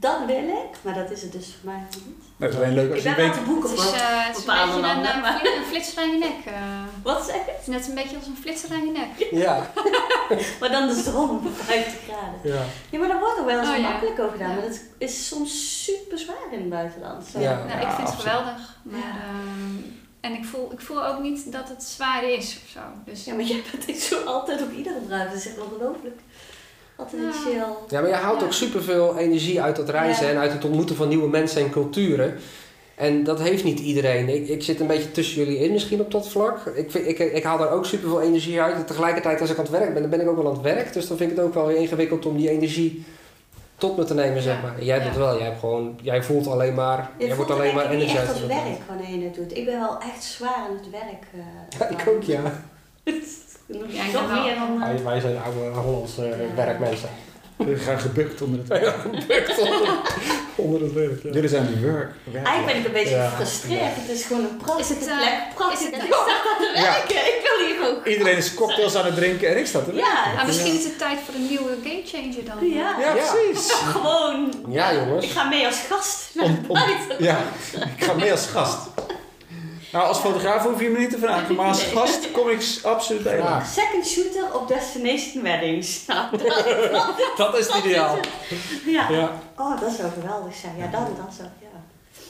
Dat 0.00 0.18
wil 0.26 0.36
ik, 0.48 0.78
maar 0.82 0.94
dat 0.94 1.10
is 1.10 1.22
het 1.22 1.32
dus 1.32 1.46
voor 1.60 1.70
mij 1.70 1.82
niet. 1.90 2.16
Maar 2.36 2.48
het 2.48 2.58
is 2.58 2.64
alleen 2.64 2.74
leuk 2.74 2.90
als 2.90 2.98
Ik 2.98 3.08
je 3.08 3.14
ben 3.14 3.24
weet... 3.24 3.34
te 3.34 3.40
boeken 3.40 3.70
Het 3.70 3.78
is, 3.78 3.84
voor. 3.84 3.94
eh, 3.94 4.26
het 4.26 4.36
is 4.36 4.42
een 4.42 4.46
bepaalde 4.46 4.72
beetje 4.72 4.88
een, 4.88 4.94
landen, 4.94 5.12
eh, 5.12 5.22
maar- 5.22 5.38
fli- 5.42 5.56
een 5.56 5.64
flitser 5.64 6.02
aan 6.02 6.10
je 6.12 6.18
nek. 6.18 6.44
eh. 6.54 6.62
Wat 7.02 7.24
zeg 7.26 7.34
je? 7.34 7.50
het 7.50 7.60
is 7.60 7.66
net 7.66 7.88
een 7.88 7.94
beetje 7.94 8.16
als 8.16 8.26
een 8.26 8.36
flitser 8.40 8.70
aan 8.72 8.84
je 8.84 8.90
nek. 8.92 9.28
Ja. 9.30 9.70
Maar 10.60 10.70
dan 10.70 10.88
de 10.88 10.94
zon 11.02 11.30
op 11.30 11.42
50 11.54 11.94
graden. 12.08 12.40
ja. 12.42 12.62
Ja, 12.90 12.98
maar 12.98 13.08
daar 13.08 13.18
wordt 13.20 13.38
er 13.38 13.44
wel 13.44 13.58
eens 13.58 13.68
Oh, 13.68 13.76
ja. 13.76 13.88
makkelijk 13.90 14.18
over 14.20 14.32
gedaan. 14.32 14.48
Ja. 14.50 14.54
Maar 14.56 14.64
dat 14.68 14.80
is 14.98 15.28
soms 15.28 15.84
super 15.84 16.18
zwaar 16.18 16.46
in 16.50 16.58
het 16.58 16.68
buitenland. 16.70 17.26
Zo. 17.32 17.40
Ja. 17.40 17.64
Nou, 17.68 17.80
ik 17.80 17.88
vind 17.96 18.08
het 18.08 18.18
geweldig. 18.18 18.76
Maar, 18.82 18.98
Ja. 19.00 19.04
ehm, 19.06 19.76
en 20.20 20.32
ik 20.32 20.44
voel, 20.44 20.72
ik 20.72 20.80
voel 20.80 21.06
ook 21.06 21.20
niet 21.20 21.52
dat 21.52 21.68
het 21.68 21.82
zwaar 21.82 22.24
is 22.30 22.58
of 22.64 22.70
zo. 22.70 22.80
Dus 23.04 23.24
Ja, 23.24 23.34
maar 23.34 23.44
jij 23.44 23.62
bent 23.72 23.86
echt 23.88 24.00
zo 24.00 24.24
altijd 24.24 24.62
op 24.62 24.72
iedere 24.72 24.98
bruid. 25.06 25.28
Dat 25.30 25.38
is 25.38 25.46
echt 25.46 25.60
ongelooflijk. 25.60 26.18
Altijd 26.98 27.22
Ja. 27.22 27.30
chill. 27.32 27.62
Ja, 27.88 28.00
maar 28.00 28.08
je 28.10 28.14
haalt 28.16 28.42
ook 28.42 28.52
superveel 28.52 29.16
energie 29.18 29.62
uit 29.62 29.76
dat 29.76 29.88
reizen 29.88 30.28
en 30.28 30.36
uit 30.38 30.52
het 30.52 30.64
ontmoeten 30.64 30.96
van 30.96 31.08
nieuwe 31.08 31.28
mensen 31.28 31.62
en 31.62 31.70
culturen. 31.70 32.34
En 32.94 33.24
dat 33.24 33.40
heeft 33.40 33.64
niet 33.64 33.78
iedereen. 33.80 34.28
Ik, 34.28 34.48
ik 34.48 34.62
zit 34.62 34.80
een 34.80 34.86
beetje 34.86 35.10
tussen 35.10 35.36
jullie 35.44 35.58
in 35.58 35.72
misschien 35.72 36.00
op 36.00 36.10
dat 36.10 36.28
vlak. 36.28 36.66
Ik, 36.66 36.90
vind, 36.90 37.06
ik, 37.06 37.18
ik 37.18 37.42
haal 37.42 37.58
daar 37.58 37.70
ook 37.70 37.84
superveel 37.86 38.20
energie 38.20 38.60
uit. 38.60 38.74
En 38.74 38.86
tegelijkertijd 38.86 39.40
als 39.40 39.50
ik 39.50 39.56
aan 39.58 39.62
het 39.64 39.72
werk 39.72 39.92
ben, 39.92 40.02
dan 40.02 40.10
ben 40.10 40.20
ik 40.20 40.28
ook 40.28 40.36
wel 40.36 40.46
aan 40.46 40.52
het 40.52 40.62
werk. 40.62 40.92
Dus 40.92 41.08
dan 41.08 41.16
vind 41.16 41.30
ik 41.30 41.36
het 41.36 41.46
ook 41.46 41.54
wel 41.54 41.66
weer 41.66 41.76
ingewikkeld 41.76 42.26
om 42.26 42.36
die 42.36 42.50
energie 42.50 43.04
tot 43.76 43.96
me 43.96 44.04
te 44.04 44.14
nemen, 44.14 44.42
zeg 44.42 44.62
maar. 44.62 44.84
Jij 44.84 45.02
doet 45.02 45.16
wel. 45.16 45.36
Jij, 45.36 45.44
hebt 45.46 45.58
gewoon, 45.58 45.98
jij 46.02 46.22
voelt 46.22 46.46
alleen 46.46 46.74
maar... 46.74 47.10
Je 47.18 47.26
jij 47.26 47.36
wordt 47.36 47.50
alleen 47.50 47.74
maar 47.74 47.88
het 47.88 47.98
niet 47.98 48.08
echt 48.16 48.26
dat. 48.26 48.46
werk 48.46 48.78
wanneer 48.88 49.18
je 49.18 49.24
het 49.24 49.34
doet. 49.34 49.56
Ik 49.56 49.64
ben 49.64 49.78
wel 49.80 49.98
echt 50.14 50.24
zwaar 50.24 50.54
aan 50.68 50.76
het 50.80 50.90
werk. 50.90 51.22
eh, 51.32 51.78
Ja, 51.78 51.88
ik 51.98 52.08
ook, 52.08 52.22
ja. 52.22 52.42
Ja, 53.68 54.04
ik 54.04 54.12
nog 54.12 54.26
ben 54.26 54.34
wel- 54.34 54.42
meer 54.44 54.54
dan... 54.54 54.82
eh, 54.82 54.88
Wij, 54.94 55.02
wij 55.04 55.20
zijn 55.20 55.38
oude 55.44 55.78
Hollandse 55.80 56.22
Ja. 56.24 56.36
werkmensen. 56.54 57.08
We 57.56 57.76
gaan 57.76 57.98
gebukt 58.08 58.42
onder 58.42 58.58
het 58.58 58.68
werk. 58.68 58.96
onder, 59.58 59.88
onder 60.56 60.80
het 60.82 60.92
werk, 60.92 61.22
ja. 61.22 61.30
Jullie 61.32 61.48
zijn 61.48 61.66
die 61.66 61.90
work. 61.90 62.12
Eigenlijk 62.34 62.66
ben 62.66 62.76
ik 62.76 62.84
een 62.86 62.92
beetje 62.92 63.14
Ja. 63.14 63.28
gefrustreerd. 63.28 63.94
Het 63.94 64.08
is 64.16 64.24
gewoon 64.24 64.42
een 64.42 64.56
prachtige 64.56 64.92
Is 64.92 64.98
het, 64.98 65.08
eh, 65.08 65.16
plek. 65.16 65.32
Prachtig. 65.54 65.78
is 65.78 65.84
het- 65.84 65.94
En 65.94 66.00
ik 66.06 66.12
sta 66.14 66.50
aan 66.50 66.58
te 66.58 66.70
Ja. 66.80 66.82
werken. 66.82 67.16
Ik 67.16 67.40
wil 67.48 67.66
hier 67.66 67.76
gewoon... 67.76 68.04
Iedereen 68.04 68.36
is 68.36 68.54
cocktails 68.54 68.94
aan 68.94 69.04
het 69.04 69.14
drinken 69.14 69.48
en 69.48 69.58
ik 69.58 69.66
sta 69.66 69.78
te 69.80 69.92
werken. 69.92 70.12
Ja, 70.12 70.32
Maar 70.34 70.46
misschien 70.46 70.74
is 70.78 70.84
het 70.84 70.98
tijd 70.98 71.18
voor 71.24 71.34
een 71.34 71.46
nieuwe 71.48 71.72
gamechanger 71.84 72.44
dan. 72.44 72.68
Ja. 72.68 72.96
Ja, 73.00 73.14
Ja. 73.14 73.24
precies. 73.32 73.72
gewoon... 73.94 74.52
Ja, 74.68 74.94
jongens. 74.94 75.24
Ik 75.24 75.30
ga 75.30 75.44
mee 75.44 75.66
als 75.66 75.80
gast 75.88 76.28
naar 76.34 76.44
Om- 76.44 76.58
om- 76.68 76.74
buiten. 76.78 77.16
Ja, 77.24 77.38
ik 77.96 78.04
ga 78.04 78.12
mee 78.12 78.30
als 78.30 78.46
gast. 78.46 78.76
Nou, 79.92 80.06
als 80.08 80.18
fotograaf 80.18 80.62
hoef 80.62 80.80
je 80.80 80.88
me 80.88 80.98
niet 80.98 81.10
te 81.10 81.18
vragen, 81.18 81.54
maar 81.54 81.66
als 81.66 81.82
gast 81.82 82.30
kom 82.30 82.48
ik 82.48 82.62
absoluut 82.82 83.22
bij 83.22 83.36
Ja. 83.36 83.64
Second 83.64 84.06
shooter 84.06 84.54
op 84.54 84.68
Destination 84.68 85.42
Weddings. 85.42 86.00
Nou, 86.06 86.30
dat, 86.38 87.14
Dat 87.36 87.58
is 87.58 87.66
het 87.72 87.84
ideaal. 87.84 88.16
ja. 88.86 89.10
Ja. 89.10 89.30
Oh, 89.56 89.80
dat 89.80 89.92
zou 89.92 90.08
geweldig 90.20 90.54
zijn. 90.54 90.72
Ja, 90.78 90.86
dan 90.86 91.04
dat 91.16 91.34
zou... 91.36 91.48
Ja. 91.60 91.66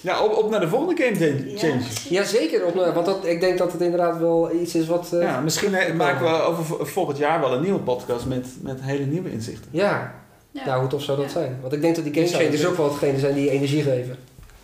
Ja, 0.01 0.23
op, 0.23 0.37
op 0.37 0.51
naar 0.51 0.61
de 0.61 0.69
volgende 0.69 1.03
game 1.03 1.17
change. 1.57 1.79
Ja. 1.79 2.21
Jazeker, 2.21 2.65
op- 2.65 2.75
want 2.95 3.07
dat, 3.07 3.25
ik 3.27 3.41
denk 3.41 3.59
dat 3.59 3.73
het 3.73 3.81
inderdaad 3.81 4.19
wel 4.19 4.53
iets 4.53 4.75
is 4.75 4.87
wat... 4.87 5.13
eh, 5.13 5.21
Ja, 5.23 5.41
misschien 5.41 5.75
eh, 5.75 5.95
maken 5.95 6.25
we 6.25 6.41
over 6.43 6.87
volgend 6.87 7.19
jaar 7.19 7.41
wel 7.41 7.53
een 7.53 7.63
nieuwe 7.63 7.79
podcast 7.81 8.27
met, 8.27 8.47
met 8.61 8.79
hele 8.83 9.05
nieuwe 9.05 9.33
inzichten. 9.33 9.69
Ja, 9.71 10.15
Ja. 10.51 10.65
nou 10.65 10.81
hoe 10.81 10.89
tof 10.89 11.03
zou 11.03 11.17
dat 11.19 11.27
Ja. 11.27 11.33
zijn? 11.33 11.59
Want 11.61 11.73
ik 11.73 11.81
denk 11.81 11.95
dat 11.95 12.05
die 12.05 12.15
game 12.15 12.27
changers 12.27 12.67
ook 12.67 12.77
wel 12.77 12.89
hetgene 12.89 13.19
zijn 13.19 13.35
die 13.35 13.51
energie 13.51 13.83
geven. 13.83 14.17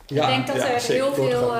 ik 0.07 0.17
denk 0.27 0.47
dat 0.47 0.57
ja, 0.57 0.67
er 0.69 0.81
zeker. 0.81 1.05
heel 1.05 1.15
veel. 1.15 1.53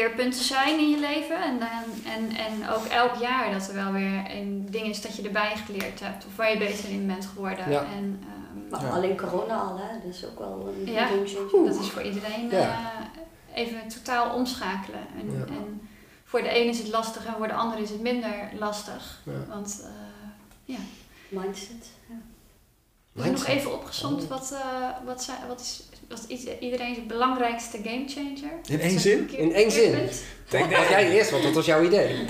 Keerpunten 0.00 0.42
zijn 0.44 0.78
in 0.78 0.90
je 0.90 0.98
leven. 0.98 1.42
En, 1.42 1.58
dan, 1.58 1.68
en, 2.14 2.36
en 2.36 2.68
ook 2.68 2.84
elk 2.84 3.14
jaar 3.14 3.52
dat 3.52 3.68
er 3.68 3.74
wel 3.74 3.92
weer 3.92 4.30
een 4.30 4.66
ding 4.70 4.86
is 4.86 5.00
dat 5.02 5.16
je 5.16 5.22
erbij 5.22 5.56
geleerd 5.66 6.00
hebt. 6.00 6.26
Of 6.26 6.36
waar 6.36 6.50
je 6.50 6.58
beter 6.58 6.88
in 6.88 7.06
bent 7.06 7.26
geworden. 7.26 7.70
Ja. 7.70 7.80
En, 7.80 8.22
ehm, 8.22 8.44
Maar 8.70 8.82
Ja. 8.82 8.88
alleen 8.90 9.16
corona 9.16 9.56
al, 9.56 9.76
hè. 9.78 10.00
Dat 10.04 10.14
is 10.14 10.24
ook 10.26 10.38
wel 10.38 10.68
een 10.78 10.92
Ja. 10.92 11.08
Dat 11.64 11.80
is 11.80 11.90
voor 11.90 12.02
iedereen 12.02 12.50
Ja. 12.50 12.68
eh, 13.54 13.62
even 13.62 13.88
totaal 13.88 14.34
omschakelen. 14.34 15.00
En, 15.20 15.38
Ja. 15.38 15.44
en 15.46 15.88
voor 16.24 16.42
de 16.42 16.48
ene 16.48 16.70
is 16.70 16.78
het 16.78 16.88
lastig 16.88 17.26
en 17.26 17.34
voor 17.36 17.46
de 17.46 17.54
ander 17.54 17.78
is 17.78 17.90
het 17.90 18.00
minder 18.00 18.48
lastig. 18.58 19.20
Ja. 19.24 19.32
Want 19.54 19.80
eh 19.84 20.76
Mindset. 21.28 21.90
Ja. 22.08 22.14
ik 22.14 22.20
heb 23.12 23.24
nog 23.24 23.24
Mindset. 23.26 23.48
even 23.48 23.72
opgezomd 23.74 24.26
wat, 24.28 24.52
eh, 24.52 24.90
wat, 25.04 25.22
zijn, 25.22 25.38
wat 25.48 25.60
is 25.60 25.85
wat 26.08 26.24
is 26.28 26.44
i- 26.44 26.56
iedereen's 26.60 27.06
belangrijkste 27.06 27.78
gamechanger. 27.84 28.52
In 28.68 28.80
één 28.80 29.00
zin? 29.00 29.30
In 29.36 29.52
één 29.54 29.70
zin? 29.70 29.92
Denk 30.48 30.70
dat 30.70 30.88
jij 30.88 31.10
eerst, 31.10 31.30
want 31.30 31.42
dat 31.42 31.52
was 31.54 31.66
jouw 31.66 31.84
idee. 31.84 32.16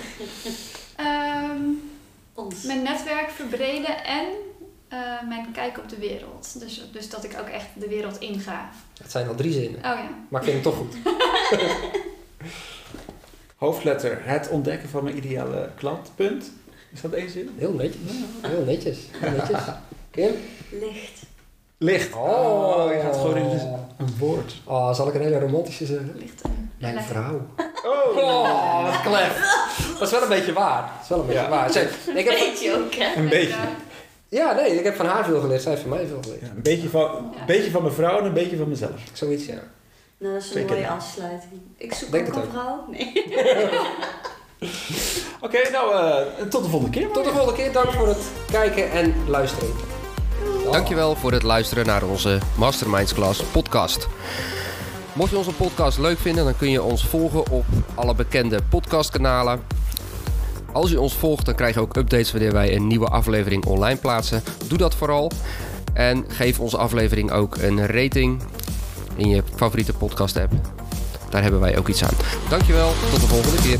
Ehm, 0.96 1.60
Ons. 2.34 2.62
mijn 2.62 2.82
netwerk 2.82 3.30
verbreden 3.30 4.04
en 4.04 4.26
eh, 4.88 4.98
mijn 5.28 5.46
kijk 5.52 5.78
op 5.78 5.88
de 5.88 5.98
wereld. 5.98 6.60
Dus, 6.60 6.82
dus 6.92 7.10
dat 7.10 7.24
ik 7.24 7.36
ook 7.40 7.48
echt 7.48 7.66
de 7.74 7.88
wereld 7.88 8.18
inga. 8.18 8.70
Dat 9.00 9.10
zijn 9.10 9.28
al 9.28 9.34
drie 9.34 9.52
zinnen. 9.52 9.76
Oh 9.78 9.82
ja. 9.82 10.08
Maar 10.28 10.44
ik 10.44 10.48
vind 10.50 10.64
hem 10.64 10.72
toch 10.72 10.76
goed. 10.76 10.94
Hoofdletter, 13.56 14.18
het 14.24 14.48
ontdekken 14.48 14.88
van 14.88 15.04
mijn 15.04 15.16
ideale 15.16 15.70
klant, 15.76 16.10
punt. 16.14 16.50
Is 16.92 17.00
dat 17.00 17.12
één 17.12 17.30
zin? 17.30 17.50
Heel 17.58 17.72
netjes. 17.72 18.00
Heel 18.42 18.64
netjes. 18.64 18.98
Heel 19.18 19.30
netjes. 19.30 19.58
Kim? 20.10 20.30
Licht. 20.70 21.15
Licht. 21.78 22.14
Oh, 22.14 22.92
je 22.92 23.00
gaat 23.00 23.16
gewoon 23.16 23.36
in 23.36 23.44
een, 23.44 23.60
een 23.98 24.14
woord. 24.18 24.54
Oh, 24.64 24.94
zal 24.94 25.08
ik 25.08 25.14
een 25.14 25.20
hele 25.22 25.38
romantische 25.38 25.86
zeggen? 25.86 26.08
Een 26.18 26.30
Mijn 26.78 26.94
lijkt- 26.94 27.08
vrouw. 27.08 27.40
Oh! 27.84 28.16
Oh, 28.16 28.84
wat 28.84 29.00
klef. 29.02 29.40
Dat 29.92 30.02
is 30.02 30.10
wel 30.10 30.22
een 30.22 30.28
beetje 30.28 30.52
waar. 30.52 30.82
Dat 30.82 31.02
is 31.02 31.08
wel 31.08 31.18
een 31.20 31.26
beetje 31.26 31.42
Ja. 31.42 31.48
waar. 31.48 31.70
Zij, 31.72 31.82
ik 32.14 32.24
heb, 32.24 32.38
Weet 32.38 32.62
je 32.62 32.74
ook, 32.84 32.94
hè? 32.94 33.20
Een 33.20 33.28
beetje. 33.28 33.54
ja, 34.28 34.52
nee, 34.52 34.78
ik 34.78 34.84
heb 34.84 34.96
van 34.96 35.06
haar 35.06 35.24
veel 35.24 35.40
geleerd. 35.40 35.62
Zij 35.62 35.70
heeft 35.72 35.84
van 35.86 35.96
mij 35.96 36.06
veel 36.06 36.18
geleerd. 36.22 36.40
Ja, 36.40 36.46
een 36.56 36.62
beetje 36.62 36.88
van, 36.88 37.00
Ja. 37.34 37.40
een 37.40 37.46
beetje 37.46 37.70
van 37.70 37.82
mijn 37.82 37.94
vrouw 37.94 38.18
en 38.18 38.24
een 38.24 38.32
beetje 38.32 38.56
van 38.56 38.68
mezelf. 38.68 39.00
Zoiets, 39.12 39.46
ja. 39.46 39.54
Nou, 40.18 40.34
dat 40.34 40.42
is 40.42 40.54
een 40.54 40.66
mooie 40.66 40.88
afsluiting. 40.88 41.60
Ik 41.76 41.94
zoek 41.94 42.10
Denk 42.10 42.28
ook 42.28 42.34
een 42.34 42.42
ook. 42.42 42.50
vrouw. 42.50 42.84
Nee. 42.90 43.24
Oké, 45.40 45.70
nou, 45.72 45.94
eh, 45.94 46.46
tot 46.48 46.62
de 46.64 46.68
volgende 46.70 46.98
keer. 46.98 47.04
maar 47.04 47.12
Tot 47.14 47.24
de 47.24 47.30
volgende 47.30 47.62
keer. 47.62 47.72
Dank 47.72 47.92
voor 47.92 48.06
het 48.08 48.22
kijken 48.50 48.90
en 48.90 49.14
luisteren. 49.28 49.68
Dankjewel 50.70 51.16
voor 51.16 51.32
het 51.32 51.42
luisteren 51.42 51.86
naar 51.86 52.02
onze 52.02 52.38
Masterminds 52.56 53.14
Class 53.14 53.42
podcast. 53.42 54.08
Mocht 55.12 55.30
je 55.30 55.36
onze 55.36 55.52
podcast 55.52 55.98
leuk 55.98 56.18
vinden, 56.18 56.44
dan 56.44 56.56
kun 56.56 56.70
je 56.70 56.82
ons 56.82 57.06
volgen 57.06 57.50
op 57.50 57.64
alle 57.94 58.14
bekende 58.14 58.58
podcastkanalen. 58.68 59.60
Als 60.72 60.90
je 60.90 61.00
ons 61.00 61.14
volgt, 61.14 61.46
dan 61.46 61.54
krijg 61.54 61.74
je 61.74 61.80
ook 61.80 61.96
updates 61.96 62.32
wanneer 62.32 62.52
wij 62.52 62.76
een 62.76 62.86
nieuwe 62.86 63.06
aflevering 63.06 63.64
online 63.64 63.98
plaatsen. 63.98 64.42
Doe 64.66 64.78
dat 64.78 64.94
vooral. 64.94 65.30
En 65.92 66.24
geef 66.28 66.60
onze 66.60 66.76
aflevering 66.76 67.30
ook 67.30 67.56
een 67.56 67.86
rating 67.86 68.42
in 69.16 69.28
je 69.28 69.42
favoriete 69.54 69.92
podcast 69.92 70.36
app. 70.36 70.52
Daar 71.30 71.42
hebben 71.42 71.60
wij 71.60 71.78
ook 71.78 71.88
iets 71.88 72.04
aan. 72.04 72.14
Dankjewel, 72.48 72.92
tot 73.10 73.20
de 73.20 73.26
volgende 73.26 73.62
keer. 73.62 73.78